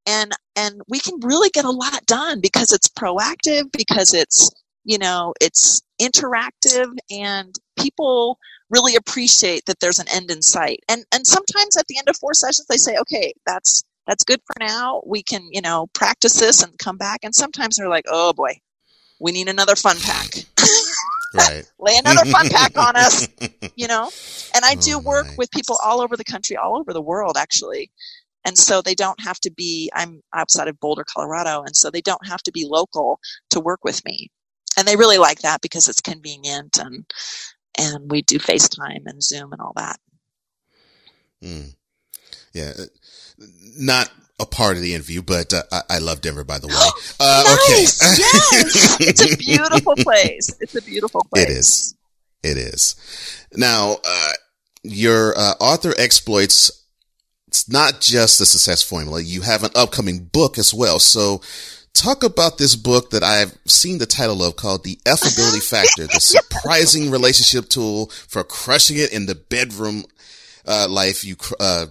And, 0.07 0.33
and 0.57 0.83
we 0.89 1.01
can 1.01 1.21
really 1.23 1.51
get 1.51 1.67
a 1.67 1.71
lot 1.71 2.07
done 2.07 2.41
because 2.41 2.73
it's 2.73 2.89
proactive, 2.89 3.71
because 3.73 4.15
it's, 4.15 4.51
you 4.85 4.99
know, 4.99 5.35
it's 5.41 5.83
interactive 6.01 6.89
and 7.11 7.55
people 7.79 8.39
really 8.71 8.97
appreciate 8.97 9.67
that 9.67 9.81
there's 9.81 10.01
an 10.01 10.09
end 10.11 10.31
in 10.31 10.43
sight. 10.43 10.81
And, 10.89 11.05
and 11.13 11.27
sometimes 11.27 11.77
at 11.79 11.87
the 11.89 11.99
end 11.99 12.09
of 12.09 12.17
four 12.19 12.35
sessions, 12.35 12.67
they 12.69 12.79
say, 12.79 12.97
okay, 12.99 13.35
that's, 13.47 13.85
that's 14.07 14.25
good 14.25 14.41
for 14.47 14.57
now. 14.61 15.03
We 15.07 15.23
can, 15.23 15.49
you 15.53 15.63
know, 15.63 15.89
practice 15.95 16.41
this 16.41 16.63
and 16.63 16.79
come 16.79 16.99
back. 16.99 17.21
And 17.25 17.35
sometimes 17.35 17.77
they're 17.77 17.89
like, 17.91 18.07
oh 18.09 18.33
boy, 18.35 18.61
we 19.21 19.33
need 19.33 19.49
another 19.49 19.77
fun 19.77 19.99
pack. 20.01 20.31
right. 21.35 21.71
Lay 21.79 21.97
another 21.97 22.25
fun 22.31 22.49
pack 22.49 22.77
on 22.77 22.97
us, 22.97 23.29
you 23.77 23.87
know? 23.89 24.11
And 24.55 24.65
I 24.65 24.75
do 24.75 24.97
oh 24.97 25.01
work 25.01 25.27
with 25.37 25.51
people 25.51 25.79
all 25.85 26.01
over 26.01 26.17
the 26.17 26.25
country, 26.25 26.57
all 26.57 26.79
over 26.79 26.93
the 26.93 27.03
world, 27.03 27.37
actually. 27.37 27.91
And 28.45 28.57
so 28.57 28.81
they 28.81 28.95
don't 28.95 29.21
have 29.21 29.39
to 29.41 29.51
be, 29.51 29.91
I'm 29.95 30.23
outside 30.35 30.69
of 30.69 30.81
Boulder, 30.81 31.05
Colorado, 31.05 31.63
and 31.63 31.77
so 31.77 31.91
they 31.91 32.01
don't 32.01 32.27
have 32.27 32.43
to 32.45 32.53
be 32.53 32.67
local 32.67 33.21
to 33.51 33.61
work 33.61 33.85
with 33.85 34.05
me. 34.05 34.31
And 34.77 34.87
they 34.87 34.97
really 34.97 35.19
like 35.19 35.41
that 35.41 35.61
because 35.61 35.89
it's 35.89 36.01
convenient 36.01 36.79
and, 36.79 37.05
and 37.77 38.11
we 38.11 38.23
do 38.23 38.39
FaceTime 38.39 39.03
and 39.07 39.23
Zoom 39.23 39.53
and 39.53 39.61
all 39.61 39.73
that. 39.77 39.99
Mm. 41.43 41.75
Yeah. 42.53 42.73
Uh, 42.79 42.85
not 43.79 44.11
part 44.59 44.77
of 44.77 44.83
the 44.83 44.93
interview, 44.93 45.23
but 45.23 45.55
uh, 45.55 45.63
I, 45.71 45.83
I, 45.89 45.99
love 45.99 46.21
Denver, 46.21 46.43
by 46.43 46.59
the 46.59 46.67
way. 46.67 46.75
Uh, 47.21 47.57
nice. 47.69 48.03
Okay. 48.03 48.23
yes. 48.23 49.01
It's 49.09 49.33
a 49.33 49.37
beautiful 49.37 49.95
place. 49.97 50.57
It's 50.61 50.75
a 50.75 50.83
beautiful 50.83 51.25
place. 51.33 51.45
It 51.45 51.51
is. 51.51 51.95
It 52.43 52.57
is. 52.57 53.47
Now, 53.55 53.99
uh, 54.05 54.33
your 54.83 55.37
uh, 55.39 55.55
author 55.61 55.95
exploits, 55.97 56.85
it's 57.47 57.69
not 57.69 58.01
just 58.01 58.41
the 58.41 58.47
success 58.47 58.83
formula. 58.83 59.21
You 59.21 59.43
have 59.43 59.63
an 59.63 59.71
upcoming 59.77 60.25
book 60.25 60.59
as 60.59 60.75
well. 60.75 60.99
So 60.99 61.41
talk 61.93 62.25
about 62.25 62.59
this 62.59 62.75
book 62.75 63.11
that 63.11 63.23
I've 63.23 63.57
seen 63.67 63.99
the 63.99 64.07
title 64.07 64.43
of 64.43 64.57
called 64.57 64.83
The 64.83 64.99
Affability 65.07 65.61
Factor, 65.75 66.07
the 66.09 66.21
surprising 66.21 67.13
relationship 67.13 67.69
tool 67.69 68.07
for 68.27 68.43
crushing 68.43 68.97
it 68.97 69.13
in 69.13 69.27
the 69.27 69.37
bedroom 69.37 70.05
uh, 70.67 70.89
life. 70.91 71.25
You, 71.25 71.37
uh, 71.61 71.87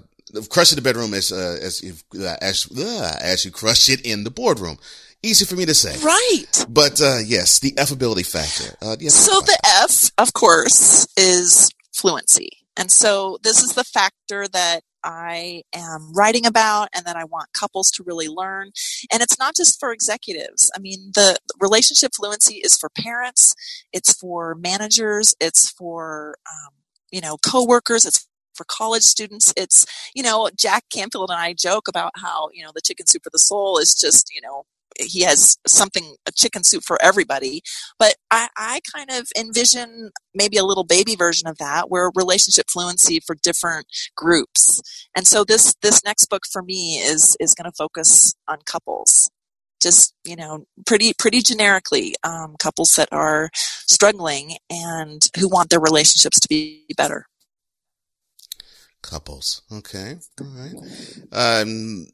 crush 0.50 0.72
in 0.72 0.76
the 0.76 0.82
bedroom 0.82 1.14
as, 1.14 1.32
uh, 1.32 1.60
as, 1.62 1.84
uh, 2.16 2.36
as, 2.42 2.68
uh, 2.78 3.18
as 3.22 3.46
you 3.46 3.52
crush 3.52 3.90
it 3.90 4.06
in 4.06 4.24
the 4.24 4.32
boardroom. 4.32 4.78
Easy 5.24 5.46
for 5.46 5.56
me 5.56 5.66
to 5.66 5.74
say. 5.74 5.98
Right. 6.04 6.66
But, 6.70 7.02
uh, 7.02 7.18
yes, 7.26 7.60
the 7.60 7.78
affability 7.78 8.24
factor. 8.24 8.76
Uh, 8.82 8.98
so 9.10 9.42
the 9.42 9.58
F, 9.66 10.12
of 10.18 10.34
course, 10.34 11.08
is 11.18 11.72
fluency. 11.94 12.50
And 12.78 12.92
so 12.92 13.40
this 13.42 13.64
is 13.64 13.74
the 13.74 13.84
factor 13.84 14.48
that 14.50 14.82
I 15.04 15.64
am 15.74 16.12
writing 16.14 16.46
about 16.46 16.90
and 16.94 17.06
that 17.06 17.16
I 17.16 17.24
want 17.24 17.54
couples 17.58 17.90
to 17.92 18.04
really 18.04 18.28
learn. 18.28 18.72
And 19.12 19.24
it's 19.24 19.40
not 19.40 19.56
just 19.56 19.80
for 19.80 19.92
executives. 19.92 20.70
I 20.76 20.80
mean, 20.80 21.12
the 21.16 21.38
relationship 21.60 22.12
fluency 22.16 22.56
is 22.56 22.78
for 22.78 22.90
parents, 22.90 23.56
it's 23.94 24.14
for 24.14 24.54
managers, 24.56 25.34
it's 25.40 25.72
for, 25.72 26.36
um, 26.52 26.74
you 27.10 27.22
know, 27.22 27.38
coworkers, 27.38 28.06
it's 28.06 28.27
for 28.58 28.66
college 28.70 29.04
students. 29.04 29.54
It's, 29.56 29.86
you 30.16 30.24
know, 30.24 30.50
Jack 30.58 30.86
Canfield 30.92 31.30
and 31.30 31.40
I 31.40 31.54
joke 31.54 31.88
about 31.88 32.12
how, 32.16 32.50
you 32.54 32.64
know, 32.64 32.72
the 32.74 32.82
chicken 32.82 33.08
soup 33.08 33.24
for 33.24 33.30
the 33.32 33.40
soul 33.40 33.78
is 33.78 33.94
just, 33.96 34.30
you 34.34 34.42
know, 34.42 34.64
he 35.00 35.22
has 35.22 35.58
something 35.68 36.16
a 36.28 36.32
chicken 36.32 36.64
soup 36.64 36.84
for 36.84 36.98
everybody. 37.02 37.62
But 38.00 38.16
I, 38.32 38.48
I 38.58 38.80
kind 38.96 39.12
of 39.12 39.28
envision 39.38 40.12
maybe 40.34 40.58
a 40.58 40.64
little 40.64 40.84
baby 40.84 41.16
version 41.16 41.48
of 41.48 41.58
that 41.60 41.90
where 41.90 42.12
relationship 42.16 42.66
fluency 42.72 43.20
for 43.26 43.36
different 43.44 43.88
groups. 44.16 44.82
And 45.16 45.28
so 45.28 45.44
this 45.44 45.76
this 45.82 46.04
next 46.04 46.28
book 46.28 46.44
for 46.52 46.62
me 46.62 46.98
is 46.98 47.38
is 47.40 47.54
going 47.54 47.70
to 47.70 47.76
focus 47.78 48.34
on 48.48 48.58
couples. 48.66 49.30
Just 49.82 50.16
you 50.26 50.36
know 50.36 50.66
pretty 50.86 51.14
pretty 51.18 51.42
generically 51.42 52.16
um, 52.24 52.56
couples 52.60 52.94
that 52.98 53.10
are 53.12 53.50
struggling 53.54 54.58
and 54.70 55.30
who 55.38 55.48
want 55.48 55.70
their 55.70 55.80
relationships 55.80 56.40
to 56.40 56.48
be 56.48 56.86
better 56.98 57.26
couples. 59.02 59.62
Okay. 59.72 60.16
All 60.40 60.48
right. 60.48 60.76
Um, 61.32 62.08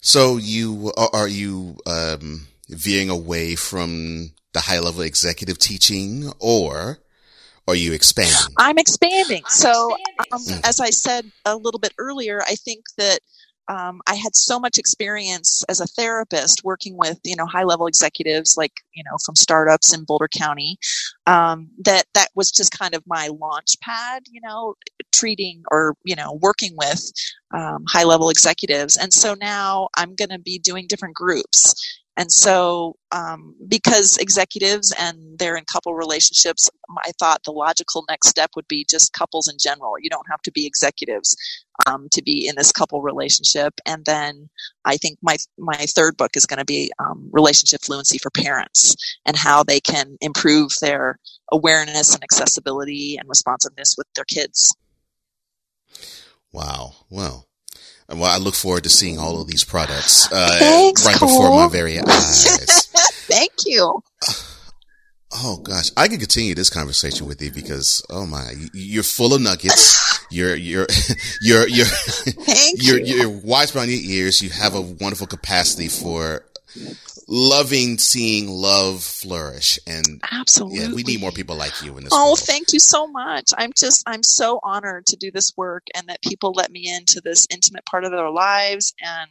so 0.00 0.36
you 0.36 0.92
are 0.96 1.28
you 1.28 1.76
um, 1.86 2.46
veering 2.68 3.10
away 3.10 3.56
from 3.56 4.32
the 4.52 4.60
high 4.60 4.78
level 4.78 5.02
executive 5.02 5.58
teaching 5.58 6.30
or 6.38 6.98
are 7.68 7.74
you 7.74 7.92
expanding? 7.92 8.54
I'm 8.56 8.78
expanding. 8.78 9.42
I'm 9.44 9.50
so, 9.50 9.96
expanding. 10.18 10.54
Um, 10.54 10.60
as 10.64 10.80
I 10.80 10.90
said 10.90 11.30
a 11.44 11.56
little 11.56 11.80
bit 11.80 11.92
earlier, 11.98 12.40
I 12.42 12.54
think 12.54 12.84
that 12.96 13.18
um, 13.68 14.00
I 14.06 14.14
had 14.14 14.36
so 14.36 14.60
much 14.60 14.78
experience 14.78 15.62
as 15.68 15.80
a 15.80 15.86
therapist 15.86 16.62
working 16.64 16.96
with, 16.96 17.18
you 17.24 17.36
know, 17.36 17.46
high 17.46 17.64
level 17.64 17.86
executives 17.86 18.56
like, 18.56 18.72
you 18.94 19.02
know, 19.04 19.16
from 19.24 19.34
startups 19.34 19.92
in 19.92 20.04
Boulder 20.04 20.28
County, 20.28 20.78
um, 21.26 21.68
that 21.84 22.04
that 22.14 22.28
was 22.34 22.50
just 22.50 22.76
kind 22.76 22.94
of 22.94 23.02
my 23.06 23.28
launch 23.40 23.74
pad, 23.82 24.24
you 24.30 24.40
know, 24.42 24.74
treating 25.12 25.62
or, 25.70 25.94
you 26.04 26.16
know, 26.16 26.38
working 26.40 26.74
with 26.76 27.10
um, 27.54 27.84
high 27.88 28.04
level 28.04 28.30
executives. 28.30 28.96
And 28.96 29.12
so 29.12 29.34
now 29.34 29.88
I'm 29.96 30.14
going 30.14 30.30
to 30.30 30.38
be 30.38 30.58
doing 30.58 30.86
different 30.88 31.14
groups. 31.14 31.74
And 32.16 32.32
so, 32.32 32.96
um, 33.12 33.54
because 33.68 34.16
executives 34.16 34.92
and 34.98 35.38
they're 35.38 35.56
in 35.56 35.64
couple 35.70 35.94
relationships, 35.94 36.70
I 37.04 37.12
thought 37.18 37.42
the 37.44 37.52
logical 37.52 38.04
next 38.08 38.28
step 38.28 38.50
would 38.56 38.66
be 38.68 38.86
just 38.88 39.12
couples 39.12 39.48
in 39.48 39.56
general. 39.60 39.94
You 40.00 40.08
don't 40.08 40.26
have 40.30 40.40
to 40.42 40.52
be 40.52 40.66
executives 40.66 41.36
um, 41.86 42.08
to 42.12 42.22
be 42.22 42.48
in 42.48 42.54
this 42.56 42.72
couple 42.72 43.02
relationship. 43.02 43.74
And 43.84 44.04
then 44.06 44.48
I 44.84 44.96
think 44.96 45.18
my 45.22 45.36
my 45.58 45.76
third 45.76 46.16
book 46.16 46.36
is 46.36 46.46
going 46.46 46.58
to 46.58 46.64
be 46.64 46.90
um, 46.98 47.28
relationship 47.32 47.82
fluency 47.82 48.18
for 48.18 48.30
parents 48.30 48.96
and 49.26 49.36
how 49.36 49.62
they 49.62 49.80
can 49.80 50.16
improve 50.20 50.72
their 50.80 51.18
awareness 51.52 52.14
and 52.14 52.22
accessibility 52.22 53.16
and 53.18 53.28
responsiveness 53.28 53.94
with 53.98 54.06
their 54.14 54.24
kids. 54.24 54.74
Wow. 56.52 56.94
Well, 57.10 57.46
well, 58.08 58.24
I 58.24 58.38
look 58.38 58.54
forward 58.54 58.84
to 58.84 58.88
seeing 58.88 59.18
all 59.18 59.40
of 59.40 59.48
these 59.48 59.64
products 59.64 60.30
uh, 60.32 60.56
Thanks, 60.58 61.04
right 61.04 61.16
Cole. 61.16 61.28
before 61.28 61.50
my 61.50 61.68
very 61.68 61.98
eyes. 62.06 62.86
Thank 63.26 63.52
you. 63.66 64.02
Oh 65.38 65.58
gosh, 65.58 65.90
I 65.98 66.08
could 66.08 66.20
continue 66.20 66.54
this 66.54 66.70
conversation 66.70 67.26
with 67.26 67.42
you 67.42 67.50
because 67.50 68.02
oh 68.08 68.24
my, 68.24 68.52
you're 68.72 69.02
full 69.02 69.34
of 69.34 69.42
nuggets. 69.42 70.24
You're 70.30 70.56
you're 70.56 70.86
you're 71.42 71.68
you're 71.68 71.86
you're, 72.76 72.98
you. 72.98 73.16
you're 73.16 73.28
wise 73.44 73.70
beyond 73.70 73.90
your 73.90 74.00
ears. 74.00 74.40
You 74.42 74.50
have 74.50 74.74
a 74.74 74.80
wonderful 74.80 75.26
capacity 75.28 75.86
for 75.88 76.44
loving 77.28 77.98
seeing 77.98 78.48
love 78.48 79.02
flourish 79.02 79.78
and 79.86 80.22
absolutely 80.30 80.78
yeah 80.78 80.92
we 80.92 81.02
need 81.02 81.20
more 81.20 81.32
people 81.32 81.56
like 81.56 81.82
you 81.82 81.96
in 81.96 82.04
this 82.04 82.12
oh 82.12 82.28
world. 82.28 82.38
thank 82.38 82.72
you 82.72 82.78
so 82.78 83.06
much 83.06 83.50
i'm 83.58 83.72
just 83.76 84.04
i'm 84.06 84.22
so 84.22 84.60
honored 84.62 85.04
to 85.06 85.16
do 85.16 85.30
this 85.32 85.52
work 85.56 85.86
and 85.96 86.08
that 86.08 86.22
people 86.22 86.52
let 86.52 86.70
me 86.70 86.92
into 86.94 87.20
this 87.20 87.46
intimate 87.50 87.84
part 87.84 88.04
of 88.04 88.12
their 88.12 88.30
lives 88.30 88.94
and 89.00 89.30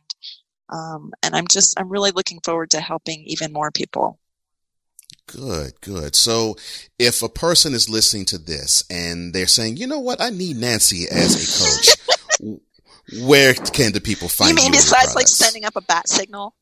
um, 0.69 1.13
and 1.23 1.35
i'm 1.35 1.47
just 1.47 1.79
i'm 1.79 1.89
really 1.89 2.11
looking 2.11 2.39
forward 2.43 2.69
to 2.69 2.81
helping 2.81 3.23
even 3.25 3.53
more 3.53 3.71
people 3.71 4.19
Good, 5.27 5.81
good. 5.81 6.15
So 6.15 6.55
if 6.99 7.23
a 7.23 7.29
person 7.29 7.73
is 7.73 7.89
listening 7.89 8.25
to 8.25 8.37
this 8.37 8.83
and 8.89 9.33
they're 9.33 9.47
saying, 9.47 9.77
you 9.77 9.87
know 9.87 9.99
what, 9.99 10.21
I 10.21 10.29
need 10.29 10.57
Nancy 10.57 11.05
as 11.09 11.33
a 11.33 12.45
coach, 12.45 12.59
where 13.23 13.53
can 13.53 13.93
the 13.93 14.01
people 14.01 14.29
find 14.29 14.51
you? 14.51 14.55
mean 14.55 14.65
you 14.65 14.71
besides 14.73 15.15
like 15.15 15.27
sending 15.27 15.65
up 15.65 15.75
a 15.75 15.81
bat 15.81 16.07
signal? 16.07 16.55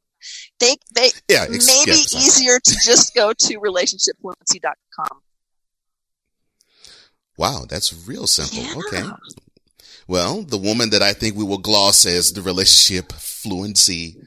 They 0.64 0.76
they 0.94 1.10
yeah, 1.28 1.46
ex- 1.50 1.68
maybe 1.68 1.92
yeah, 1.92 2.20
easier 2.20 2.60
to 2.60 2.76
just 2.86 3.14
go 3.14 3.34
to 3.34 3.60
relationshipfluency.com. 3.60 5.20
Wow, 7.38 7.66
that's 7.68 8.08
real 8.08 8.28
simple. 8.28 8.64
Yeah. 8.64 8.76
Okay. 8.78 9.10
Well, 10.08 10.44
the 10.44 10.58
woman 10.58 10.92
that 10.92 11.02
I 11.02 11.14
think 11.14 11.36
we 11.36 11.44
will 11.44 11.58
gloss 11.58 12.06
as 12.06 12.32
the 12.32 12.42
relationship 12.42 13.12
fluency 13.14 14.18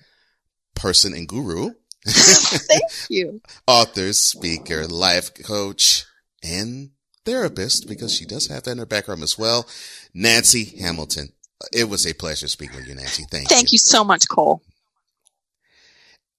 person 0.75 1.15
and 1.15 1.29
guru. 1.29 1.71
Thank 2.07 2.83
you. 3.09 3.41
Author, 3.67 4.13
speaker, 4.13 4.87
life 4.87 5.33
coach, 5.35 6.05
and 6.43 6.91
therapist, 7.25 7.89
because 7.89 8.15
she 8.15 8.25
does 8.25 8.49
have 8.49 8.65
that 8.65 8.73
in 8.73 8.79
her 8.79 8.87
background 8.87 9.23
as 9.23 9.39
well. 9.39 9.67
Nancy 10.15 10.77
Hamilton. 10.81 11.31
It 11.73 11.89
was 11.89 12.07
a 12.07 12.15
pleasure 12.15 12.49
speaking 12.49 12.77
with 12.77 12.89
you, 12.89 12.95
Nancy. 12.95 13.23
Thank, 13.23 13.31
Thank 13.31 13.51
you. 13.51 13.57
Thank 13.57 13.73
you 13.73 13.79
so 13.79 14.05
much, 14.05 14.29
Cole. 14.29 14.63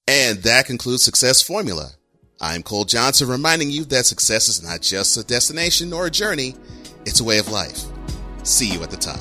And 0.07 0.39
that 0.43 0.65
concludes 0.65 1.03
Success 1.03 1.41
Formula. 1.41 1.91
I'm 2.39 2.63
Cole 2.63 2.85
Johnson 2.85 3.27
reminding 3.27 3.71
you 3.71 3.83
that 3.85 4.05
success 4.05 4.47
is 4.47 4.63
not 4.63 4.81
just 4.81 5.17
a 5.17 5.23
destination 5.23 5.91
or 5.91 6.05
a 6.05 6.11
journey, 6.11 6.55
it's 7.05 7.19
a 7.19 7.23
way 7.23 7.39
of 7.39 7.49
life. 7.49 7.81
See 8.43 8.71
you 8.71 8.81
at 8.83 8.89
the 8.89 8.97
top. 8.97 9.19